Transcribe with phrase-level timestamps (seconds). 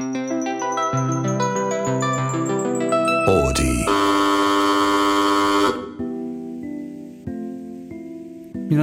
[0.00, 0.06] 皆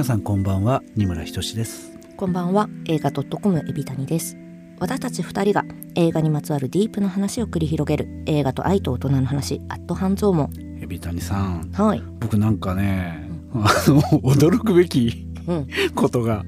[0.04, 0.82] さんこんばんは。
[0.94, 1.98] 二村仁です。
[2.18, 2.68] こんばんは。
[2.84, 4.36] 映画ドットコムエビタニです。
[4.78, 10.50] 私たち二人が映画にまつわるディープな話を繰り広げる映画と愛と大人の話アット半蔵門
[10.82, 11.72] エビタニさん。
[11.72, 12.02] はい。
[12.20, 15.68] 僕なんかね、あの驚くべきうん。
[15.94, 16.44] ことが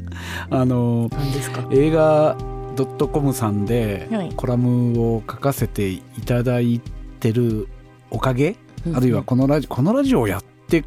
[0.51, 1.67] あの何ですか？
[1.73, 2.37] 映画
[2.79, 4.33] ドットコムさんではい。
[4.37, 6.81] コラムを書かせていただい
[7.19, 7.67] てる
[8.11, 8.55] おかげ、
[8.95, 10.85] あるいはこのラジこのラジオをやって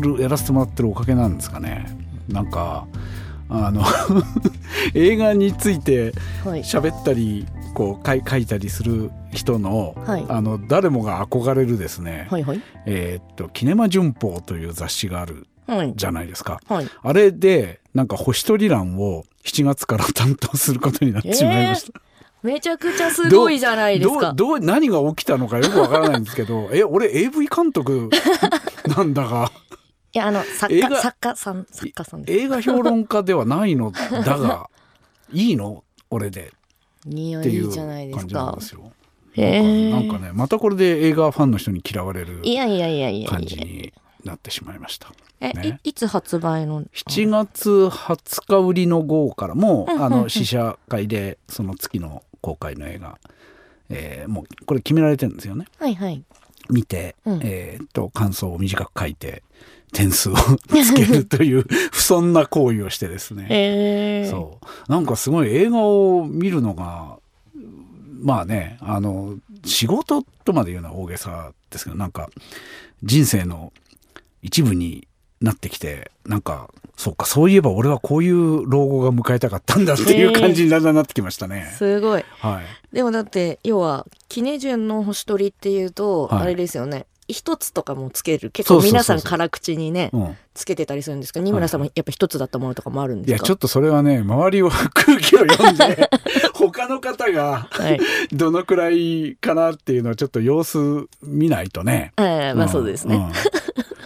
[0.00, 1.86] るやらせてもらってるおかげなんですかね。
[2.28, 2.86] なんか
[3.50, 3.82] あの
[4.94, 6.12] 映画について
[6.44, 6.60] はい。
[6.62, 10.24] 喋ったりこう書いたりする人のはい。
[10.28, 12.62] あの誰もが憧れるですね、はいはい。
[12.86, 15.92] えーっと「キネマ旬報」という雑誌があるはい。
[15.94, 16.60] じゃないですか。
[16.66, 16.86] はい。
[17.02, 22.00] あれでなんか星取り欄を7月から担当することになってしまいました。
[22.42, 24.32] めちゃくちゃすごいじゃないですか。
[24.32, 28.08] どうどう何が起きたのかよくわからないんですけど え俺 AV 監督
[28.96, 29.50] なんだが。
[30.12, 34.68] いやあの作映画家作家さん作家さん映画評論家ではないのだが
[35.32, 35.84] いいの？
[36.10, 36.52] 俺で。
[37.06, 38.92] いやっていういいじゃないです感じなんかですよ。
[39.32, 43.28] へえなんかねまたこれで映画ファンの人に嫌われるいやいやいやいや。
[43.30, 43.92] 感じに
[44.24, 45.12] なってしまいました。
[45.40, 45.80] え、ね。
[45.84, 49.94] いいつ発売の？7月20日売りの号からも、うん。
[49.94, 50.04] うんうん。
[50.04, 53.18] あの試写会でその月の公開の映画、
[53.88, 55.66] えーもうこれ決められてるんですよね。
[55.78, 56.22] はいはい。
[56.68, 57.40] 見て、うん。
[57.42, 59.42] えーっと感想を短く書いて
[59.92, 64.92] 点数をつけるという 不遜な行為をしてですね、へえそう。
[64.92, 67.18] なんかすごい映画を見るのが
[68.22, 72.28] まあねあの仕事とまで言うのは大げさですけどなんか
[73.02, 73.72] 人生の
[74.42, 75.06] 一部に
[75.40, 81.72] なってきてなんかそうかそういえば俺はこういう老後が迎えたかったんだっていう感じにだんだんなってきましたね。
[81.76, 82.24] すごい。
[82.40, 86.42] はい、でもだって要はキネジュンの星取りっていうと、はい。
[86.42, 87.06] あれですよね。
[87.26, 88.50] 一つとかもつける。
[88.50, 93.44] 結構皆さん辛口にねうん、つけてたりするんですけど二村さんもやっぱ一つだったものとかもあるんいですか？
[93.44, 96.10] やちょっとそれはね周りを空気を読んで
[96.52, 98.00] 他の方がはい、
[98.36, 102.12] どのくらいかなっていうのはちょっと様子見ないとね。
[102.18, 103.32] ええまあそうですね、んうん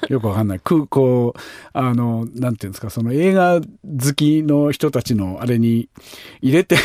[0.08, 0.60] よくわかんない。
[0.62, 1.34] 空港
[1.72, 5.88] あのなんていうんですかその映画好きの人たちのあれに
[6.42, 6.76] 入れて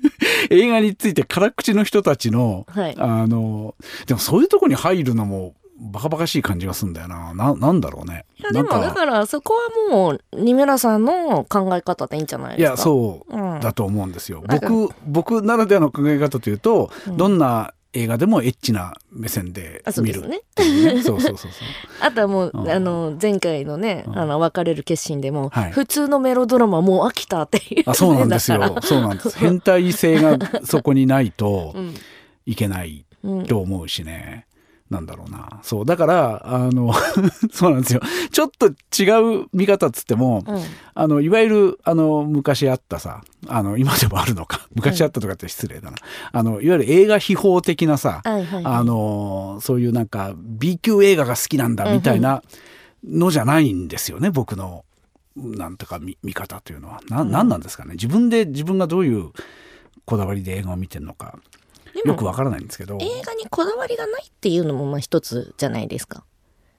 [0.50, 2.94] 映画について辛口の人たちのはい。
[2.98, 3.74] あの
[4.06, 7.34] でもそういうとこに入るのもバカバカしい感じがするんだよな。
[7.34, 8.24] ななんだろうね。
[8.38, 9.54] いやでもだからそこ
[9.90, 12.70] はもう二村さんの考え方でいいんじゃないいですか？
[12.72, 13.60] やそううん。
[13.60, 14.42] だと思うんですよ。
[14.46, 17.16] なんか僕僕ならではの考え方というと、うん。
[17.16, 20.40] どんな映画でもエッチな目線で見るね。
[21.04, 21.50] そうそうそうそう。
[22.00, 28.76] あとはもう、うんあの前回のね、うんあの別れる決心でも、はい普通のメロドラマもう飽きたっていう、あそうなんですよ。
[28.82, 29.38] そうなんです。
[29.38, 31.74] 変態性がそこにないと
[32.46, 34.46] いけないうんと思うしね。
[34.92, 35.58] なんだろうな。
[35.62, 35.84] そう。
[35.84, 36.92] だから、あの、
[37.50, 38.00] そうなんですよ。
[38.30, 40.62] ちょっと違う見方っつっても、うん
[40.94, 44.68] あの、いわゆる、あの、昔あったさ、あの、今でもあるのか。
[44.74, 45.96] 昔あったとかって失礼だな。
[46.30, 52.42] あの、いわゆる映画秘宝的なさ、はいはいはいあの、そういうなんか B 級映画が好きなんだみたいな
[53.04, 54.84] のじゃないんですよね、僕の、
[55.34, 57.00] なんとか見見方というのは。
[57.08, 57.92] な、なんなんですかね。
[57.92, 59.30] 自分で自分がどういう
[60.04, 61.38] こだわりで映画を見てるのか、
[62.04, 62.98] よくわからないんですけど。
[63.00, 66.24] 映画にこだわりがないっていうのもまあ一つじゃないですか。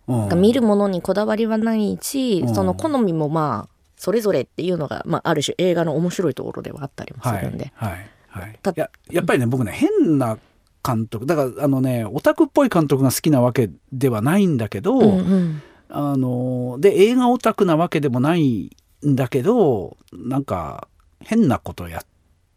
[0.08, 7.72] うん見るものにこだわりはないし、うんその好みもまあそれぞれっていうのが、まあ、ある種映画の面白いところではあったりもすはいるんで。
[7.76, 10.38] はいはいたややっぱりね僕ね変な
[10.86, 15.62] 監督だからあのねオタクっぽい監督が好きなわけではないんだけど、うんうん
[15.96, 18.72] あので映画オタクなわけでもない
[19.06, 20.88] んだけどなんか
[21.20, 22.06] 変なことやっ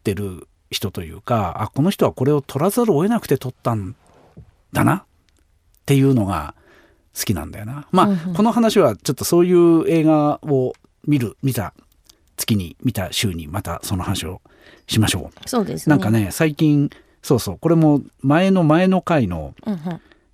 [0.03, 3.95] てる人というかあこの人はこれを撮らざるを得なくて撮ったん
[4.73, 5.03] だなっ
[5.85, 6.53] ていうのが
[7.17, 7.87] 好きなんだよな。
[7.91, 10.73] まあ、うんうんこの話はちょっとそういう映画を
[11.05, 11.73] 見る見た
[12.35, 14.41] 月に見た週にまたその話を
[14.87, 15.49] しましょう。
[15.49, 15.91] そうですね。
[15.91, 16.89] なんかね最近
[17.23, 19.55] そうそうこれも前の前の回の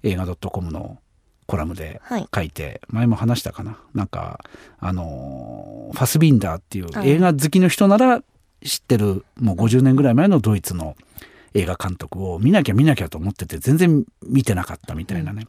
[0.04, 0.98] 映画 .com の
[1.46, 2.28] コラムではい。
[2.34, 4.40] 書いて前も話したかななんか
[4.80, 8.24] あのーファスビンダーっていうはい映画好きの人なら
[8.64, 10.96] 知ってるもう50年ぐらい前のドイツの
[11.54, 15.48] 映画監督を見なきゃ見なきゃと思ってて全然見てなかったみたいなね、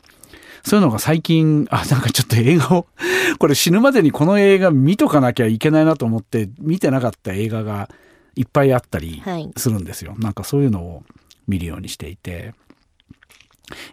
[0.62, 2.86] そういうのが最近あなんかちょっと映画を
[3.38, 7.88] これ死ぬまでにこの映画見とかなきゃいけないなと思って見てなかった映画が
[8.36, 9.50] いっぱいあったりはい。
[9.56, 10.14] するんですよ。
[10.18, 11.02] なんかそういうのを
[11.46, 12.54] 見るようにしていてえ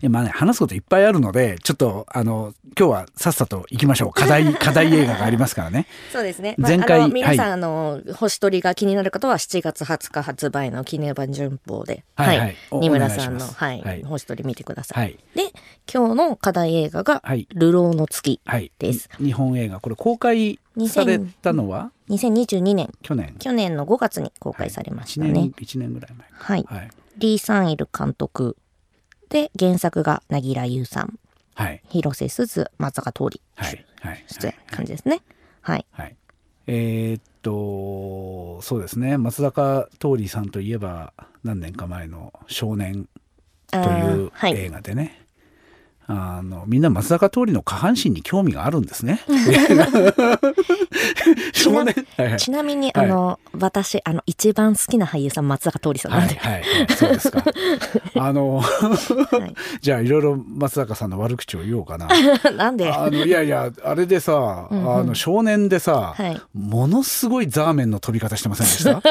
[0.10, 4.12] まあね、話すこといっぱいあるので、ちょっと、あの、今日はさっさと行きましょう。
[4.12, 5.88] 課題、 課題映画がありますからね。
[6.12, 6.56] そうですね。
[6.58, 15.04] 前回まああの皆さん、はいあの、星取りが気になる方は7月20日発売の記念版順報で、はいはいお二村さんの、はい、はい星取り見てください。
[15.04, 15.18] はい。
[15.36, 15.52] で、
[15.92, 17.48] 今日の課題映画が、はい。
[17.56, 18.72] 流浪の月はい。
[18.80, 19.10] です。
[19.20, 23.36] 日本映画、これ公開されたのは？2022年、去年。
[23.40, 25.34] 去年の5月に公開されました1ね。
[25.34, 26.66] 年、一年ぐらいはい。
[26.70, 26.80] 前。
[26.80, 26.92] はい。
[27.18, 28.58] リー・サンイル監督
[29.32, 31.18] で、原作が凪良優さん、
[31.56, 31.82] はい。
[31.90, 33.86] 広瀬すず、松坂桃李はい。
[34.02, 34.24] はい。
[34.28, 35.22] 出演感じですね。
[35.62, 35.86] はい。
[35.92, 36.16] はい。
[36.68, 39.18] えーっと、そうですね。
[39.18, 41.14] 松坂桃李さんといえば、
[41.46, 43.08] 何年か前の少年
[43.70, 45.21] という映画でね。
[46.12, 49.22] あのみんな松坂桃李の下半身に興味があるんですね。
[51.54, 56.36] 少年、 はいはいちなみに、はいあの、私、あの、一番好きな俳優さん、松坂桃李さんなんで。
[56.36, 56.64] はい
[56.96, 57.44] そうですか。
[58.16, 58.64] あの、は
[59.48, 62.08] いじゃあいろいろ松坂さんの悪口を言おうかな。
[62.56, 62.92] なんで？
[62.92, 69.02] あのいやいやあれでさ、うんうんあの少年でさ、はいものすごいザーメンの飛び方してませんでした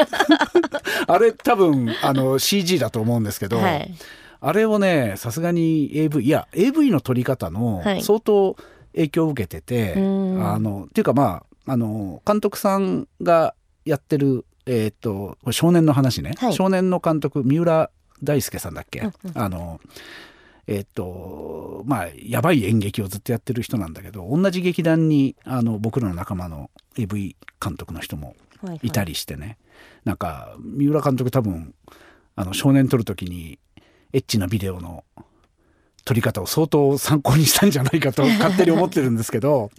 [1.07, 3.93] あれ多分あの CG だと思うんですけど、はい。
[4.41, 8.01] あれをねさすがに AV いや AV の撮り方のはい。
[8.03, 8.55] 相当
[8.93, 10.45] 影響を受けてて、うん。
[10.45, 13.53] あのっていうかまああの監督さんが
[13.85, 16.53] やってるえーっと少年の話ね、はい。
[16.53, 17.89] 少年の監督三浦
[18.23, 19.37] 大輔さんだっけ、うんうん。
[19.37, 19.79] あの
[20.67, 28.79] えーっとまあやばい演劇をずっとやってる人なんだけど同じ劇団にあの僕らの仲間の AV 監督の人もはい。
[28.83, 29.57] いたりしてね、
[30.05, 31.73] なんか三浦監督多分
[32.35, 33.57] あの少年撮る時に
[34.13, 35.03] エッチなビデオの
[36.05, 39.71] 撮り方を相当参考にしたんじゃないかと 勝手に思ってるんですけど。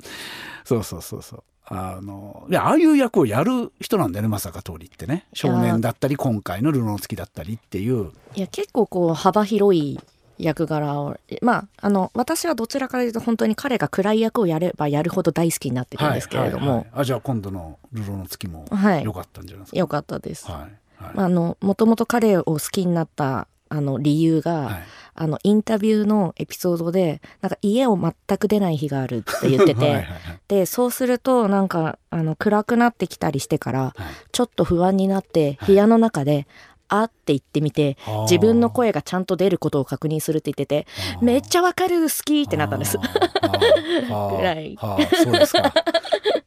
[0.64, 1.42] そうそうそうそう。
[1.64, 5.26] あのいやああいう役をやる人なんだよねまさか通りってね。
[5.32, 8.10] 少年だったり今回の「ルノー付き」だったりっていう。
[8.34, 9.98] いや、結構こう、幅広い
[10.38, 16.66] 役柄を、まあ、あの、私はどちらかというと、本当に彼が暗い役をやればやるほど大好きになってるんですけれども。
[16.66, 19.04] はいはいはい、あじゃあ今度の「ルノー付き」もはい。
[19.04, 20.46] 良かったんじゃないですか、よかったです。
[20.50, 24.82] はいはいまああの、もともと彼を好きになった、あの、理由が、はい。
[25.14, 30.06] あの、インタビューのエピソードで、なんか家を全く出ない日があるって言ってて、 はい
[30.48, 34.02] で、そうすると、なんか、あの、暗くなってきたりしてから、はい。
[34.32, 36.46] ちょっと不安になって、部屋の中で、
[36.88, 40.86] あって言ってみて、はあ自分の声がちゃんと出ることを確認するって言ってて、
[41.22, 42.98] めっちゃわかる、好きってなったんです。
[43.00, 44.76] ぐらい。
[44.76, 45.72] はあそうですか。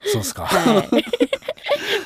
[0.06, 0.90] そうですか、はい。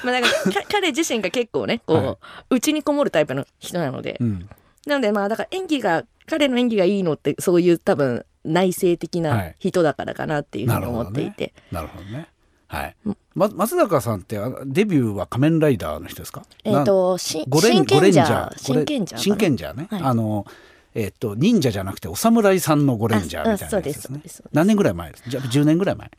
[0.05, 2.17] まあなんかか彼自身が結構ね、こう、は
[2.49, 4.49] 内にこもるタイプの人なので、うん
[4.89, 11.53] なのでまあだから演技が、彼の演技がいいのってそういう多分内省的はない人だからかなっていうふうに思っていて。
[11.71, 12.27] なるほどね。
[12.67, 12.95] はい。
[13.33, 16.43] ま松坂さんってあデビューは仮面ライダーの人ですか？
[16.63, 19.87] えっ、と、し真剣者ー、真剣者かな真剣者ね？
[19.89, 20.45] はいあの
[20.93, 24.43] えっ、と忍者じゃなくてお侍さんのゴレンジャーみたいなねそうです。
[24.51, 25.23] 何年ぐらい前です？
[25.29, 26.11] じゃあ10年ぐらい前。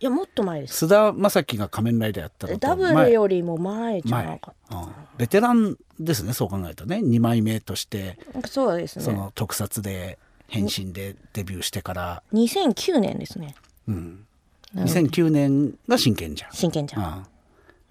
[0.00, 0.86] いや、もっと前です。
[0.86, 6.32] 須田将暉が仮面ライダーやったのとダブル前よりも前じゃな前かっうんベテランですね。
[6.32, 6.96] そう考えるとね。
[6.96, 8.48] 2枚目としてた。
[8.48, 9.04] そうですね。
[9.04, 10.18] その特撮で
[10.48, 13.54] 変身でデビューしてから、2009年ですね。
[13.88, 14.26] うん、
[14.72, 16.48] なので2009年が真剣者。
[16.52, 16.98] 真剣者。
[17.00, 17.34] ああ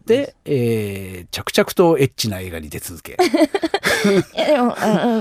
[0.06, 3.14] で、えー着々とエッチな映画に出続け
[4.36, 4.76] いやでも、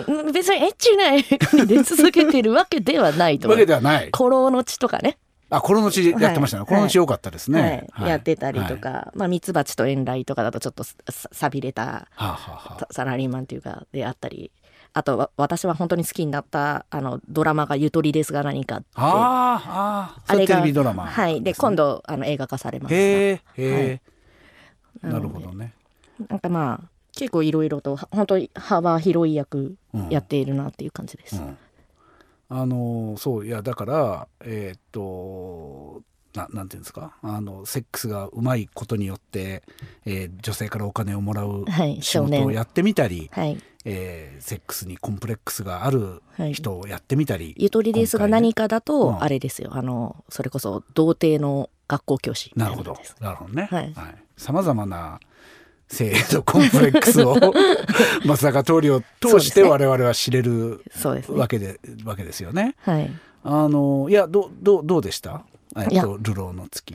[0.07, 3.65] うんうん、別にエッチな映画に出続けてるわけではないとわ思う。
[3.65, 5.19] けではない 古老の地とかね。
[5.53, 10.97] あコロのちやってましたね、はいコロのち良かったですね、はい、やってたりとか、はいまあミツバチと遠雷とかだとちょっとさ
[11.31, 12.39] さびれたはあ、は
[12.71, 14.51] あはササラリーマンっていうかであったり
[14.95, 18.87] あとわ私は本当に好きになったあのドラマが「ゆとりですが何か」って。
[18.95, 21.43] あ、ああれテレビドラマはい。
[21.43, 24.01] で今度あの映画化されますへえへえ、
[25.03, 25.75] なのでなるほどね。
[26.29, 31.57] なんかまあ結構いろいろとは本当に幅広い役うんやっているなっていう感じです、うん
[32.55, 36.03] あのそういやだからえーっと
[36.35, 37.15] ななんていうんですか？
[37.23, 39.63] あのセックスがうまいことによって、
[40.07, 43.59] えー女性からお金をもらうはい仕事をやってみたり、はい。
[43.85, 46.55] えーセックスにコンプレックスがあるはい。
[46.55, 49.23] 人をやってみたり、ゆとりですが何かだと、うん。
[49.23, 49.71] あれですよ。
[49.75, 52.97] あのそれこそ童貞の学校教師みなるほど。
[53.21, 53.69] なるほどね。
[53.71, 53.95] はい。
[54.39, 55.21] さまざまな
[55.93, 57.37] 性のコンプレックスを
[58.25, 61.23] 松坂桃李を通して我々は知れるね。
[61.29, 62.75] わけでわけですよね。
[62.81, 63.11] はい。
[63.45, 65.43] あのいやどどどうでした？
[65.77, 66.95] えっとルローの月。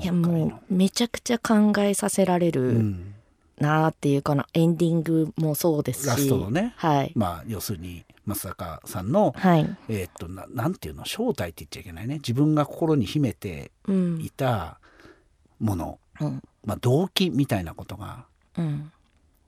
[0.00, 3.14] いやもうめちゃくちゃ考えさせられうるん、
[3.58, 6.06] なーっていうかな、エンディングもそうですし。
[6.06, 6.72] ラストのね。
[6.76, 7.12] はい。
[7.14, 9.76] まあ要するに松坂さんの、はい。
[9.90, 11.04] えっとななんていうの？
[11.04, 12.14] 正体って言っちゃいけないね。
[12.14, 14.20] 自分が心に秘めてうん。
[14.22, 14.78] いた
[15.60, 18.26] もの、うんまあ動機みたいなことが
[18.58, 18.92] うん。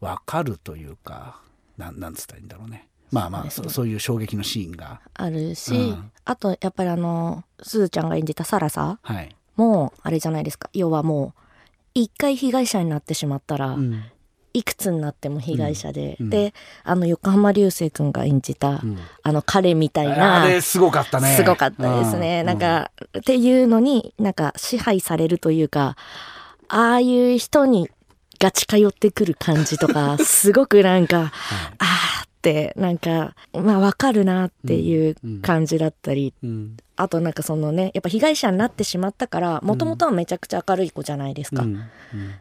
[0.01, 1.41] 分かるというか
[1.79, 2.89] なんなんつったらいいんだろうね。
[3.11, 5.01] まあまあそそういう衝撃のシーンが。
[5.15, 6.11] あるし、うん。
[6.25, 10.69] あとやっぱりあのすずちゃんが演じたサラサはい、もあれじゃないですか。
[10.73, 11.41] 要はもう
[11.95, 14.05] 一回被害者になってしまったら、うん。
[14.57, 16.31] いくつになっても被害者で、うん。
[16.31, 16.55] で
[16.85, 18.99] あの横浜流星君が演じた、うん。
[19.23, 21.37] あの彼みたいなあれすごかったね。
[21.37, 22.41] すごかったですね。
[22.41, 22.47] うん。
[22.47, 25.97] なんか、っていうのになんか支配されるというか
[26.69, 27.89] ああいう人に
[28.39, 31.33] が近寄ってくる感じとか すごくなんか、
[31.79, 36.77] あーってなんかまあわかるなっていう感じだったり、うん。
[36.97, 41.63] あとなんかそのねやっぱ被害者になってしまったからもともとはめちゃくちゃ明るい子じゃないですか。
[41.63, 41.75] うん。
[41.75, 41.85] うん。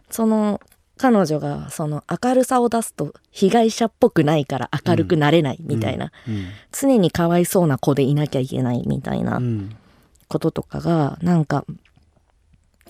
[0.10, 0.60] その
[0.98, 6.46] 彼女がその明るさを出すと被害者っぽくないから明るくなれないみたいな、うん。
[6.72, 9.75] 常にかわいそうな子でいなきゃいけないみたいなうん。
[10.27, 11.65] こととかがなんか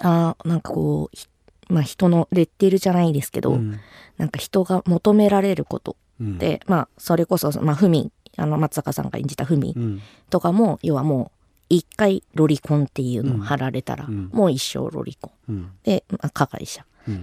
[0.01, 1.27] あーなんかこうひ
[1.69, 3.79] まあ人のレッテルじゃないですけど、うん。
[4.17, 6.37] なんか人が求められることうん。
[6.37, 10.01] で、まあそれこそまあふみあの松坂さんが演じたふみうん。
[10.29, 11.37] とかも要はもう
[11.69, 14.29] 一回ロリコンっていうのを貼られたら、うん。
[14.33, 15.53] もう一生ロリコン。
[15.53, 15.71] うん。
[15.83, 16.85] で、まあ、加害者。
[17.07, 17.15] うん。
[17.15, 17.17] っ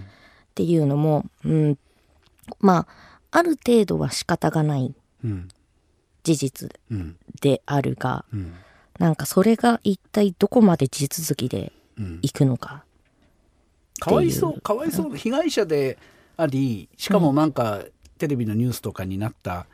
[0.55, 1.79] ていうのも、うん、
[2.61, 2.87] ま
[3.31, 5.49] あある程度は仕方がないうん。
[6.23, 7.17] 事実うん。
[7.41, 8.55] であるがうん。
[8.99, 11.80] なんかそれが一体どこまで地続きでうん
[12.23, 12.85] いくのか。
[14.01, 15.99] かわいそうかわいそう被害者で
[16.37, 17.85] ありしかもなんか
[18.19, 19.67] テレビのニュースとかになった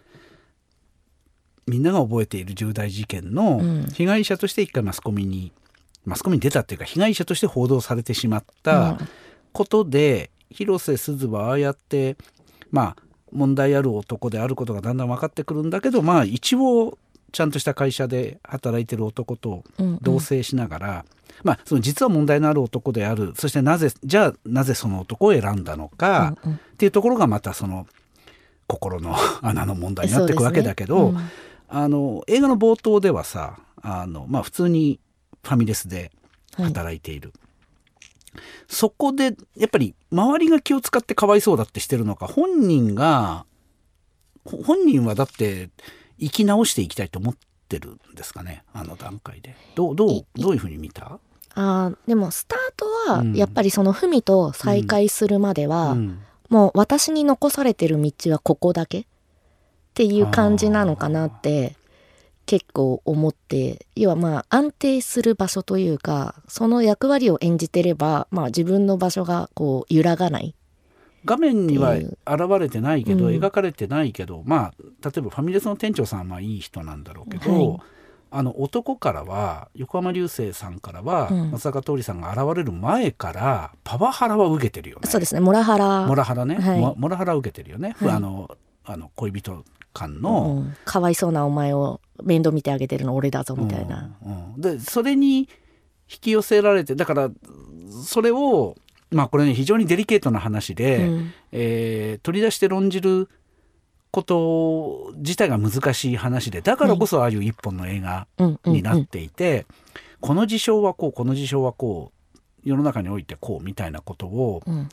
[1.67, 3.87] みんなが覚えている重大事件のうん。
[3.93, 5.53] 被害者として一回マスコミに
[6.05, 8.99] マスコミに出たっていうか被害者として報道されてしまった
[9.53, 12.17] ことで、広瀬すずはああやって
[12.71, 12.97] まあ
[13.33, 16.97] 問題ある男であることがだんだん分かってくるんだけどまあ一応
[17.33, 19.99] ちゃんとした会社で働いてる男とうんうん。
[20.03, 21.05] 同棲しながら、
[21.43, 23.33] まあその実は問題のある男である。
[23.37, 27.87] そしてなぜじゃあなぜその男を選んだのか、っていうところがまたその
[28.67, 31.31] 心の 穴の問題になっていくわけだけど、そうですね。
[31.69, 35.01] あの映画の冒頭ではさあの、まあ、普通に
[35.43, 36.13] ファミレスで
[36.57, 37.33] 働いている。
[38.69, 43.47] そこでやっぱり周りが気を使ってかわいそうだってしてるのか本人が
[44.45, 45.71] ほ本人はだって
[46.21, 47.37] 生き直していきたいと思っ
[47.69, 49.57] てるんですかねあの段階で。
[49.75, 51.19] どうどうどういうふうに見た、
[51.57, 53.35] あーでもスタートはうん。
[53.35, 56.21] やっぱりその文と再会するまでは、うん。
[56.49, 59.05] もう私に残されてる道はここだけっ
[59.95, 61.75] ていう感じなのかなって
[62.45, 70.55] 結構思って要はまあ安定する場所というかその役割を演じてれば、まあ、自分の場所がこう揺らがない。
[71.25, 72.15] 画面には現
[72.61, 73.35] れてないけど、うん。
[73.35, 77.96] 描かれてないけどまあ例えばファミレスの店長さんはいい人なんだろうけど、はい
[78.31, 81.51] あの男からは横浜流星さんからは、うん。
[81.53, 85.09] 松坂桃李さんが現れる前からパワハラは受けてるよね。
[85.09, 85.41] そうですね。
[85.41, 86.07] モラハラ。
[86.07, 86.81] モラハラね、はい。
[86.81, 88.11] モモラハラ受けてるよね、はい。
[88.11, 88.51] あの
[88.85, 89.65] あの恋人
[89.95, 90.77] 間うの、ん。
[90.85, 94.17] かわいそうなお前を面倒見てあげてるの俺だぞみたいな。
[94.25, 94.61] うんうん。
[94.61, 95.49] でそれに引
[96.21, 97.31] き寄せられてだから
[98.05, 98.77] それを
[99.11, 101.33] まあこれね非常にデリケートな話で、うん。
[101.53, 103.29] えー取り出して論じる
[104.17, 108.27] こと自体が難しい話でだからこそああいう一本の映画
[108.65, 109.67] になっていて、
[110.21, 114.89] この事象はこうこの事象はこう世の中においてこうみたいなことをうん。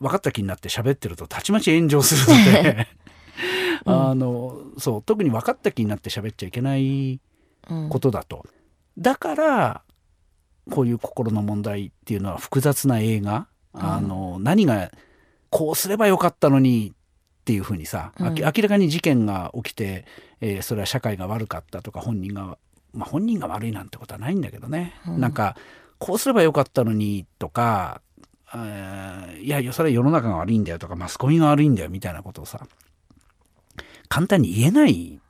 [0.00, 2.88] 分かった気になって喋ってるとたちまち炎上するので、
[3.86, 4.08] うん。
[4.10, 7.20] あのそう特に分かった気になって喋っちゃいけない
[7.70, 7.88] うん。
[7.88, 8.44] ことだと。
[8.98, 9.82] だから
[10.70, 14.90] こういう心の問題っていうのは複雑な映画、あの何が
[15.48, 16.92] こうすればよかったのに
[17.44, 18.34] っていうふうにさ、うん。
[18.34, 20.06] 明らかに事件が起きて、
[20.40, 22.56] えーそれは社会が悪かったとか本人が、
[22.94, 25.20] まあ、本人が悪いなんてことはないんだけどね、うん。
[25.20, 25.54] なんか
[25.98, 28.00] こうすればよかったのにとか、
[28.54, 32.66] えーいやそれは世の中が悪いんだよとかマスコミが悪いんだよみたいなことをさ
[34.08, 35.20] 簡単に言えない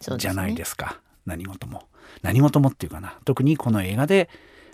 [0.00, 1.00] じゃないですか。
[1.26, 1.84] 何事も。
[2.22, 3.18] 何事もっていうかな。
[3.24, 4.28] 特にこの映画で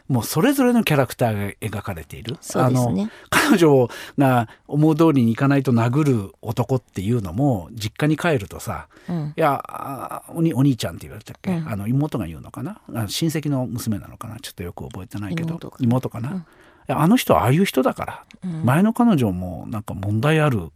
[0.09, 2.39] もうそれぞれのキャラクターが描かれている。
[2.41, 3.03] そうですね。
[3.03, 11.69] あの彼女が思う通りにいかないと殴る男っていうのも実家に帰るとさうん「いやあおにお兄ちゃん」って言われたっけ、うん。
[11.69, 12.81] あの妹が言うのかな？
[12.95, 14.41] あ親戚の娘なのかな？
[14.41, 16.37] ちょっとよく覚えてないけど妹か妹かな、うん。
[16.39, 16.43] い
[16.87, 18.65] やあの人はああいう人だからうん。
[18.65, 20.71] 前の彼女もなんか問題ある。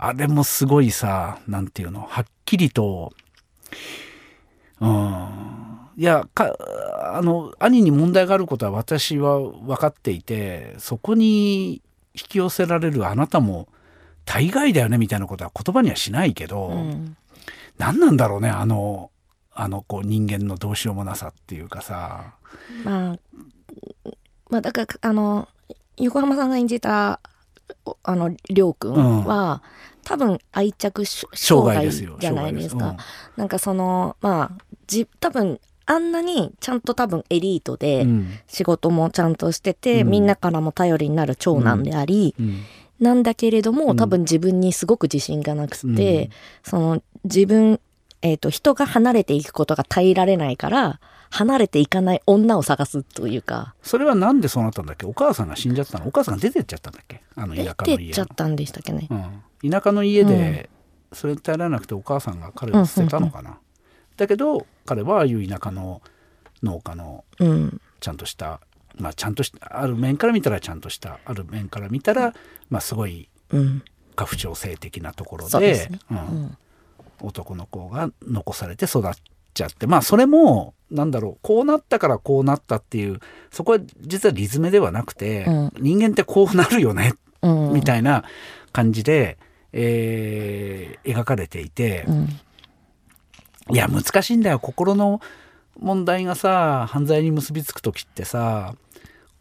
[0.00, 2.02] あれもすごいさなんていうの？
[2.02, 3.12] はっきりと
[4.80, 5.67] うん
[5.98, 6.54] いやか
[7.12, 11.82] あの兄に問題があることは私は分かっていてそこに
[12.14, 13.66] 引き寄せられるあなたも
[14.24, 17.16] 大概だよねみたいなことは言葉にはしないけど、うん
[17.78, 19.12] 何なんだろうねあの
[19.52, 22.34] あのこう人間のどうしようもなさっていうかさ。
[22.84, 23.16] まあ、
[24.50, 25.48] まあだからあの
[25.96, 27.20] 横浜さんが演じた
[27.84, 29.62] おあのりょうくんは、
[30.04, 33.06] 多分愛着し障害じゃないですか障害。
[33.36, 38.28] なんかそのまあじ多分あんなにちゃんと多分エリートで、うん。
[38.46, 40.10] 仕事もちゃんとしてて、うん。
[40.10, 42.60] みんなからも頼りになる長男であり、うん。
[43.00, 43.96] なんだけれどもうん。
[43.96, 46.30] 多分自分にすごく自信がなくて、うん。
[46.62, 47.80] その自分、
[48.20, 53.74] えー、と人が離れていくことが耐えられないから離れていかない女を探すというか。
[53.82, 55.06] それはなんでそうなったんだっけ？
[55.06, 56.08] お母さんが死んじゃったの？
[56.08, 57.22] お母さんが出てっちゃったんだっけ？
[57.36, 59.08] あの田出舎の家てっちゃったんでしたっけね。
[59.62, 60.68] うん、田舎の家で
[61.12, 63.58] それに耐えられなくてお母さんが彼を捨てたのかな、
[64.18, 66.02] だけど彼はああいう田舎の
[66.62, 67.80] 農家のうん。
[68.00, 68.60] ちゃんとした
[68.96, 72.34] まあちゃんとしたある面から見たらちゃんとしたある面から見たら
[72.68, 73.82] まあすごいうん。
[74.14, 76.18] 家父長制的なところでそうん。
[76.18, 76.58] うん。
[77.20, 79.12] 男の子が残されて育っ
[79.54, 83.20] ちゃってまあそれもなんだろうこうなったからこうなったっていう
[83.50, 85.72] そこは実はリズムではなくて、うん。
[85.78, 87.72] 人間ってこうなるよねうん。
[87.72, 88.24] みたいな
[88.72, 89.38] 感じで、
[89.72, 92.28] えー描かれていて、うん
[93.70, 94.58] いや難しいんだよ。
[94.58, 95.20] 心の
[95.78, 98.74] 問題がさ犯罪に結びつく時ってさ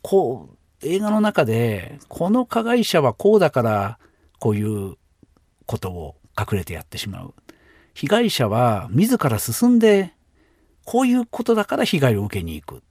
[0.02, 0.58] こう
[0.88, 4.00] 映画の中でこの加害者はこうだから
[4.40, 4.96] こういう
[5.66, 7.34] ことを隠れてやってしまう。
[7.94, 10.14] 被害者は自ら進んで
[10.86, 12.82] こういうことだから被害を受けに行くっ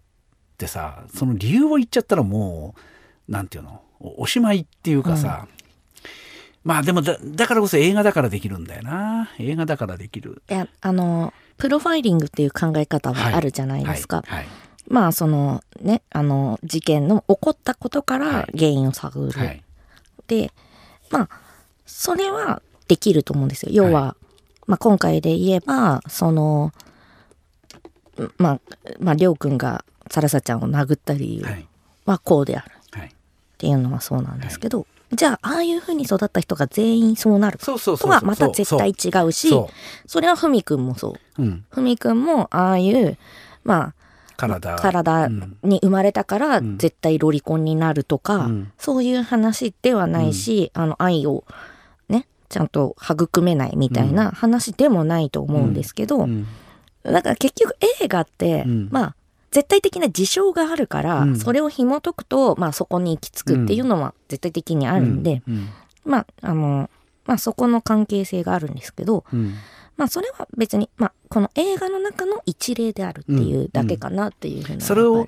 [0.58, 2.74] てさその理由を言っちゃったらも
[3.28, 5.46] うなんていうのおおしまいっていうかさ、
[6.66, 9.30] まあでもだだからこそ映画だからできるんだよな。
[9.38, 10.42] 映画だからできる。
[10.50, 13.32] いやあのプロファイリングっていう考え方はい。
[13.32, 14.24] はあるじゃないですか。
[14.26, 14.46] はい。
[14.88, 18.58] まあそのねあの事件の起こったことからはい。
[18.58, 19.30] 原因を探る。
[19.30, 19.46] はい。
[19.46, 19.62] はい
[20.26, 20.50] で
[21.12, 21.28] まあ
[21.86, 23.70] それはできると思うんですよ。
[23.72, 24.16] 要は、
[24.66, 26.72] まあ、今回で言えばその
[28.38, 28.60] まあ
[28.98, 31.66] まありょうくんがサラサちゃんを殴った理由はい。
[32.06, 32.72] はこうである。
[32.90, 33.08] はい。
[33.08, 33.10] っ
[33.56, 37.58] ていうのはそうなんですけど、じゃあああいうふうに育った人が全員そうなる。
[37.58, 37.76] と
[38.08, 39.70] はまた絶対違うしそ
[40.06, 41.42] それはふみくんもそう。
[41.42, 43.16] う、うん、ふみくんもああいう
[43.64, 43.94] ま
[44.36, 45.26] 体あ体。
[45.26, 46.78] うんに生まれたからうん。
[46.78, 48.72] 絶対ロリコンになるとか、うん。
[48.78, 51.44] そういう話ではないし、あの愛を
[52.08, 56.46] ねちゃんと育めないみたいな話でもないと思うんですけど、うん。
[57.02, 58.88] だから結局映画って、うん。
[58.90, 59.15] まあ
[59.56, 61.38] 絶対的な事象があるから、うん。
[61.38, 65.68] それを紐解くと、まあ、そこに行き着くっていうのは絶対的にあるんで、うん。
[66.04, 66.90] まああの
[67.24, 69.54] まあそこの関係性があるんですけど、うん。
[69.96, 75.26] まあそれは別に、まあ、この映画の中の一例であるっていうだけかなっていうふうな、それを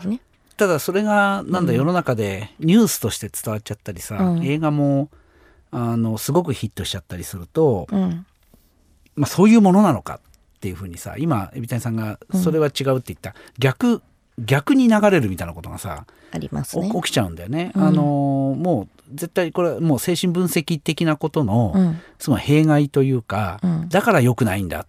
[0.59, 1.79] ただそれがなんだうん。
[1.79, 4.45] 世の中でニュースとして伝わっちゃったりさ、うん。
[4.45, 5.09] 映画も
[5.71, 8.27] あのすごくヒットしちゃったりすると、うん。
[9.17, 10.21] まあ、そういうものなのか
[10.59, 14.03] っていうふうにさ今海老谷さんがそれは違うって言った、逆
[14.39, 16.91] 逆に流れるみたいなことがさ、ありますね。
[16.95, 17.03] お。
[17.03, 17.73] 起きちゃうんだよね。
[17.75, 17.83] うん。
[17.83, 22.37] あのもう絶対これはもう精神分析的なことの、うん。
[22.37, 23.89] 弊害というか、うん。
[23.89, 24.87] だから良くないんだ。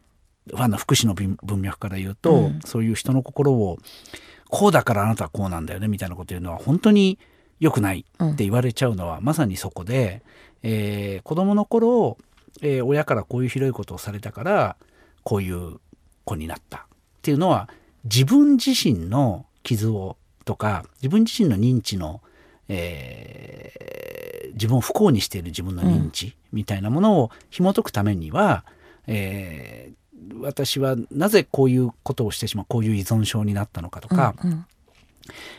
[0.49, 2.59] ファンの福祉の文文脈から言うと、うん。
[2.65, 3.77] そういう人の心を
[4.49, 7.19] こうだからあなたはこうなんだよねみたいなこと言うのは本当に
[7.59, 10.23] 良くないって言われちゃうのは、まさにそこで、
[10.63, 12.17] えー子供の頃、
[12.61, 14.75] えー親からこういうひどいことをされたから
[15.23, 15.79] こういう
[16.25, 16.81] 子になったっ
[17.21, 17.69] ていうのは
[18.11, 22.21] 自分自身の傷をとか自分自身の認知の、
[22.67, 23.99] えー
[24.53, 28.65] 自分を不幸にしている自分の認知みたいなものを紐解くためには、
[29.07, 29.99] えー
[30.41, 34.65] 私はなぜこういうことをしてしまうこういう依存症になったのかとか、うん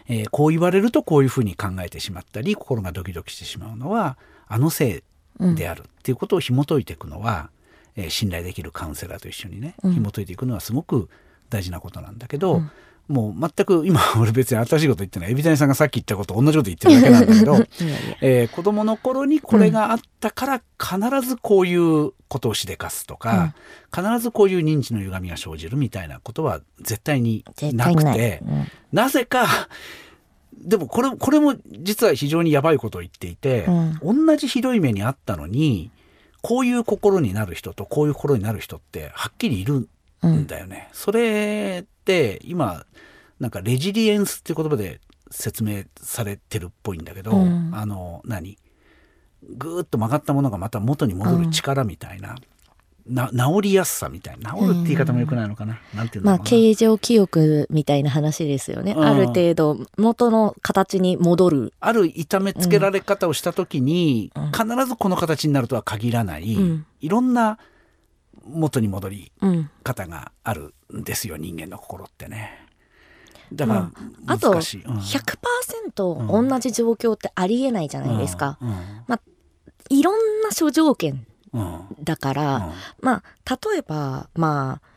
[0.08, 5.02] えーこう言われるとこういうふうに考えてしまったり心がドキドキしてしまうのはあのせ
[5.40, 7.50] いであるっていうことを紐解いていくのは、
[7.96, 9.94] えー信頼できるカウンセラーと一緒にねうん。
[9.94, 11.08] 紐解いていくのはすごく
[11.50, 12.70] 大事なことなんだけど、うん
[13.10, 17.66] もう全く今 俺別に新しいこと言ってない海老谷さんがさっき言ったこと同じこと言ってるだけなんだけど、
[18.22, 23.52] えー子供の頃にこれがあったから必ずこういうことをしでかすとか、
[23.92, 27.92] 必ずこういう認知の歪みが生じるみたいなことは絶対に絶な。
[27.92, 28.42] くて。
[28.46, 29.46] うんなぜか、
[30.52, 33.66] でもこれ、これも実は非常にやばいことを言っていて、
[34.02, 35.90] 同じひどい目にあったのに、
[36.42, 39.88] こういう心になる人とこういう心になる人ってはっきりいるう
[40.28, 40.46] んん。
[40.46, 40.88] だよね。
[40.92, 42.84] それって今、
[43.38, 47.70] なんかレジリエンスっていう言葉で説明されてるっぽいんだけど、うん。
[47.72, 48.58] あの、何？
[49.56, 52.36] ぐーっと曲がったものがまた元に戻る力みたいな、
[53.06, 54.52] な治りやすさみたいな。
[54.52, 58.92] 治るって言い方もよくないのかな、なんていうんだまあ形状記憶みたいな話ですよね。
[58.92, 59.04] うん。
[59.04, 61.72] ある程度元の形に戻る。
[61.80, 64.52] ある痛めつけられ方をした時に、うん。
[64.52, 66.86] 必ずこの形になるとは限らない、うん。
[67.00, 67.58] いろんな
[68.44, 69.70] 元に戻りうん。
[69.82, 72.66] 方があるんですよ人間の心ってね。
[73.52, 73.92] だからま
[74.34, 74.82] あと難しい。
[74.82, 78.58] うん100%同じ状況ってありえないじゃないですか。
[78.60, 78.76] うんうん
[79.92, 84.88] いろんな諸条件うんだから、まあ例えばまあ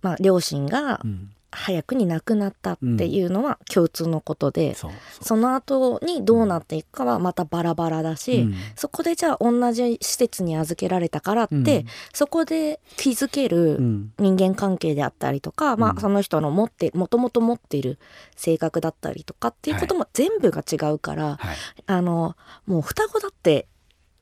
[0.00, 8.54] まあ両親がうんうん早くに亡くなったっていうのは共通のことで、そうその後にどうなっていくかはまたバラバラだし、うん。
[8.76, 11.86] そこでじゃあ同じ施設に預けられたからって、うん。
[12.12, 14.12] そこで築けうるん。
[14.18, 15.98] 人間関係であったりとか、まうん。
[15.98, 17.98] あその人の持ってもともと持っている
[18.36, 21.56] 性格だったりとかっていうことも全部が違うから、はい。
[21.86, 23.66] あのもう双子だって、